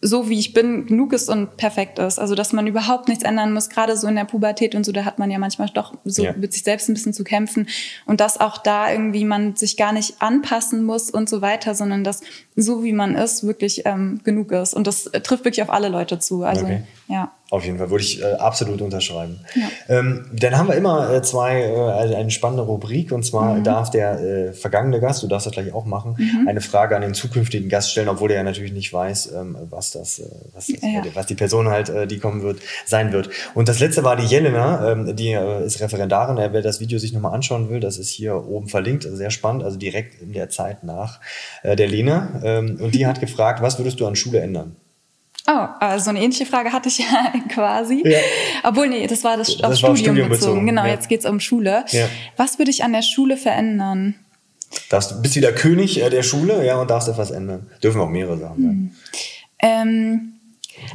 [0.00, 2.18] so wie ich bin, genug ist und perfekt ist.
[2.20, 5.04] Also dass man überhaupt nichts ändern muss, gerade so in der Pubertät und so, da
[5.04, 6.34] hat man ja manchmal doch so Ja.
[6.34, 7.66] mit sich selbst ein bisschen zu kämpfen.
[8.06, 12.04] Und dass auch da irgendwie man sich gar nicht anpassen muss und so weiter, sondern
[12.04, 12.20] dass
[12.54, 14.74] so wie man ist, wirklich ähm, genug ist.
[14.74, 16.44] Und das äh, trifft wirklich auf alle Leute zu.
[16.44, 16.82] Also Okay.
[17.08, 17.32] Ja.
[17.50, 19.40] Auf jeden Fall würde ich äh, absolut unterschreiben.
[19.54, 19.70] Ja.
[19.88, 23.64] Ähm, dann haben wir immer äh, zwei, äh, eine, spannende Rubrik und zwar Mhm.
[23.64, 27.14] darf der äh, vergangene Gast, du darfst das gleich auch machen, eine Frage an den
[27.14, 30.82] zukünftigen Gast stellen, obwohl er ja natürlich nicht weiß, ähm, was das, äh, was, das
[30.82, 31.02] Ja.
[31.14, 33.30] was die Person halt, äh, die kommen wird, sein wird.
[33.54, 36.36] Und das letzte war die Jelena, ähm, die ist Referendarin.
[36.52, 39.64] Wer das Video sich nochmal anschauen will, das ist hier oben verlinkt, also sehr spannend,
[39.64, 41.18] also direkt in der Zeit nach
[41.64, 42.40] der Lena.
[42.44, 44.76] Ähm, und die hat gefragt, was würdest du an Schule ändern?
[45.50, 48.02] Oh, also so eine ähnliche Frage hatte ich ja quasi.
[48.04, 48.18] Ja.
[48.64, 50.50] Obwohl, nee, das war das, Das auf war Studium, Studium bezogen.
[50.52, 50.90] bezogen, Genau, ja.
[50.90, 51.84] jetzt geht's um Schule.
[51.90, 52.06] Ja.
[52.36, 54.14] Was würde ich an der Schule verändern?
[54.90, 57.66] Darfst, du bist wieder König äh, der Schule, ja, und darfst etwas ändern.
[57.82, 58.96] Dürfen auch mehrere Sachen sein.
[59.60, 60.32] Ähm,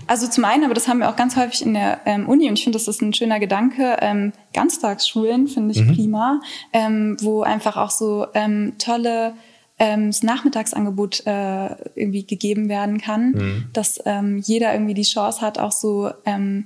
[0.08, 2.58] also zum einen, aber das haben wir auch ganz häufig in der ähm, Uni und
[2.58, 3.98] ich finde, das ist ein schöner Gedanke.
[4.02, 6.40] Ähm, Ganztagsschulen finde ich prima,
[6.72, 9.34] ähm, wo einfach auch so ähm, tolle
[9.80, 15.60] ähm, das Nachmittagsangebot äh, irgendwie gegeben werden kann, dass ähm, jeder irgendwie die Chance hat,
[15.60, 16.66] auch so ähm,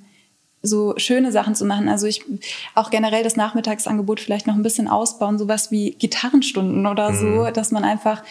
[0.64, 1.88] so schöne Sachen zu machen.
[1.88, 2.24] Also ich
[2.76, 7.72] auch generell das Nachmittagsangebot vielleicht noch ein bisschen ausbauen, sowas wie Gitarrenstunden oder so, dass
[7.72, 8.24] man einfach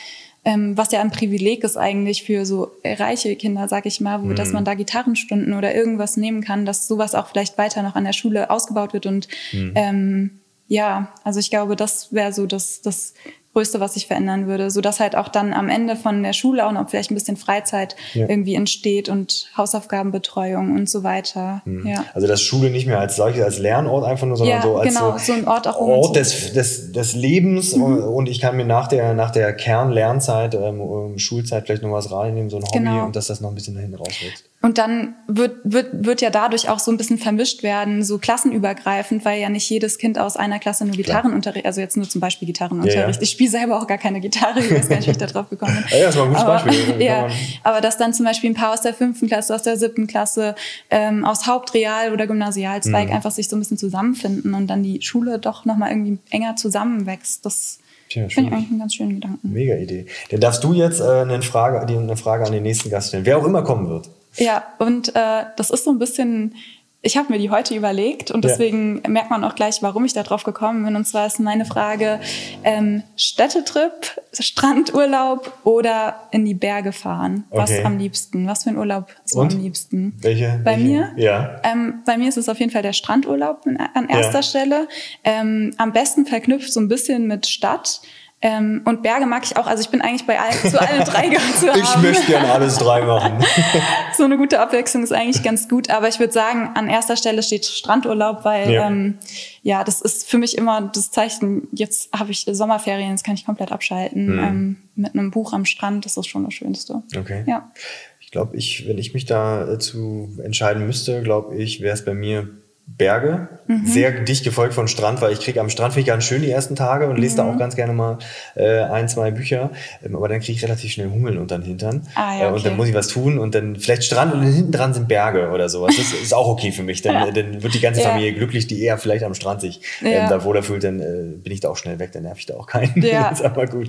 [0.44, 4.32] ähm, was ja ein Privileg ist eigentlich für so reiche Kinder, sag ich mal, wo,
[4.32, 8.04] dass man da Gitarrenstunden oder irgendwas nehmen kann, dass sowas auch vielleicht weiter noch an
[8.04, 9.26] der Schule ausgebaut wird und
[9.74, 13.14] ähm, ja, also ich glaube, das wäre so das, das
[13.56, 16.66] Größte, was ich verändern würde, so dass halt auch dann am Ende von der Schule
[16.66, 18.28] auch noch vielleicht ein bisschen Freizeit Ja.
[18.28, 21.62] irgendwie entsteht und Hausaufgabenbetreuung und so weiter.
[21.84, 22.04] Ja.
[22.12, 24.88] Also dass Schule nicht mehr als solches, als Lernort einfach nur, sondern Ja, so als
[24.94, 26.14] genau, so so ein Ort auch, Ort Mhm.
[26.14, 31.16] des, des, des Lebens und, und ich kann mir nach der, nach der Kernlernzeit, ähm,
[31.18, 33.06] Schulzeit vielleicht noch was reinnehmen, so ein Hobby Genau.
[33.06, 34.44] und dass das noch ein bisschen dahin rauswächst.
[34.66, 39.24] Und dann wird, wird, wird ja dadurch auch so ein bisschen vermischt werden, so klassenübergreifend,
[39.24, 42.46] weil ja nicht jedes Kind aus einer Klasse nur Gitarrenunterricht, also jetzt nur zum Beispiel
[42.46, 42.96] Gitarrenunterricht.
[42.96, 43.16] Ja, ja.
[43.20, 45.48] Ich spiele selber auch gar keine Gitarre, ich weiß gar nicht, wie ich da drauf
[45.50, 45.84] gekommen bin.
[45.92, 47.00] Ja, ja, das war ein gutes aber, Beispiel.
[47.00, 47.28] Ja,
[47.62, 50.56] aber dass dann zum Beispiel ein paar aus der fünften Klasse, aus der siebten Klasse,
[50.90, 53.14] ähm, aus Hauptreal- oder Gymnasialzweig Mhm.
[53.14, 57.46] einfach sich so ein bisschen zusammenfinden und dann die Schule doch nochmal irgendwie enger zusammenwächst.
[57.46, 59.52] Das finde ich eigentlich einen ganz schönen Gedanken.
[59.52, 60.06] Mega Idee.
[60.32, 63.26] Dann darfst du jetzt äh, eine, Frage, die, eine Frage an den nächsten Gast stellen,
[63.26, 64.08] wer auch immer kommen wird.
[64.38, 66.54] Ja, und äh, das ist so ein bisschen,
[67.02, 68.50] ich habe mir die heute überlegt und Ja.
[68.50, 70.96] deswegen merkt man auch gleich, warum ich da drauf gekommen bin.
[70.96, 72.20] Und zwar ist meine Frage,
[72.64, 77.44] ähm, Städtetrip, Strandurlaub oder in die Berge fahren?
[77.50, 77.84] Was Okay.
[77.84, 78.46] am liebsten?
[78.46, 80.14] Was für ein Urlaub ist am liebsten?
[80.20, 80.60] Welche?
[80.64, 80.84] Bei welche?
[80.84, 81.12] mir?
[81.16, 81.60] Ja.
[81.62, 83.64] Ähm, bei mir ist es auf jeden Fall der Strandurlaub
[83.94, 84.42] an erster Ja.
[84.42, 84.88] Stelle.
[85.24, 88.00] Ähm, am besten verknüpft so ein bisschen mit Stadt.
[88.46, 89.66] Ähm, und Berge mag ich auch.
[89.66, 91.28] Also ich bin eigentlich bei allen, zu allen drei
[91.58, 92.02] zu Ich haben.
[92.02, 93.44] möchte gerne alles drei machen.
[94.16, 95.90] So eine gute Abwechslung ist eigentlich ganz gut.
[95.90, 98.86] Aber ich würde sagen, an erster Stelle steht Strandurlaub, weil Ja.
[98.86, 99.18] ähm,
[99.62, 103.44] ja das ist für mich immer das Zeichen, jetzt habe ich Sommerferien, jetzt kann ich
[103.44, 104.36] komplett abschalten.
[104.36, 104.38] Mhm.
[104.38, 107.02] Ähm, mit einem Buch am Strand ist das schon das Schönste.
[107.18, 107.42] Okay.
[107.46, 107.72] Ja.
[108.20, 112.14] Ich glaube, ich, wenn ich mich da äh, entscheiden müsste, glaube ich, wäre es bei
[112.14, 112.48] mir
[112.88, 113.84] Berge, Mhm.
[113.84, 116.50] sehr dicht gefolgt von Strand, weil ich kriege am Strand finde ich ganz schön die
[116.52, 117.50] ersten Tage und lese da Mhm.
[117.54, 118.18] auch ganz gerne mal
[118.54, 119.70] äh, ein, zwei Bücher,
[120.04, 122.64] ähm, aber dann kriege ich relativ schnell Hummeln unter den Hintern Ah, ja, äh, und
[122.64, 122.76] dann okay.
[122.76, 125.96] muss ich was tun und dann vielleicht Strand und hinten dran sind Berge oder sowas.
[125.96, 128.10] Das ist auch okay für mich, dann, äh, dann wird die ganze Ja.
[128.10, 130.28] Familie glücklich, die eher vielleicht am Strand sich ähm, Ja.
[130.28, 131.04] da wohler fühlt, dann äh,
[131.42, 132.94] bin ich da auch schnell weg, dann nerv ich da auch keinen.
[133.02, 133.30] Ja.
[133.30, 133.88] das ist aber gut.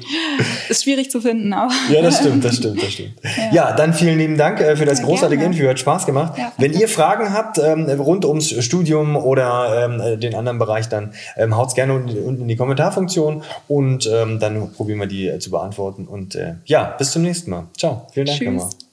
[0.70, 1.72] Ist schwierig zu finden, aber.
[1.94, 3.14] Ja, das stimmt, das stimmt, das stimmt.
[3.52, 5.54] Ja, dann vielen lieben Dank äh, für das großartige gerne.
[5.54, 5.70] Interview.
[5.70, 6.34] Hat Spaß gemacht.
[6.58, 11.14] Wenn ihr Fragen habt ähm, rund ums Studium oder ähm, äh, den anderen Bereich, dann
[11.36, 15.40] ähm, haut's gerne unten, unten in die Kommentarfunktion und ähm, dann probieren wir die äh,
[15.40, 16.06] zu beantworten.
[16.06, 17.68] Und äh, ja, bis zum nächsten Mal.
[17.78, 18.08] Ciao.
[18.12, 18.48] Vielen Dank Tschüss.
[18.48, 18.87] nochmal.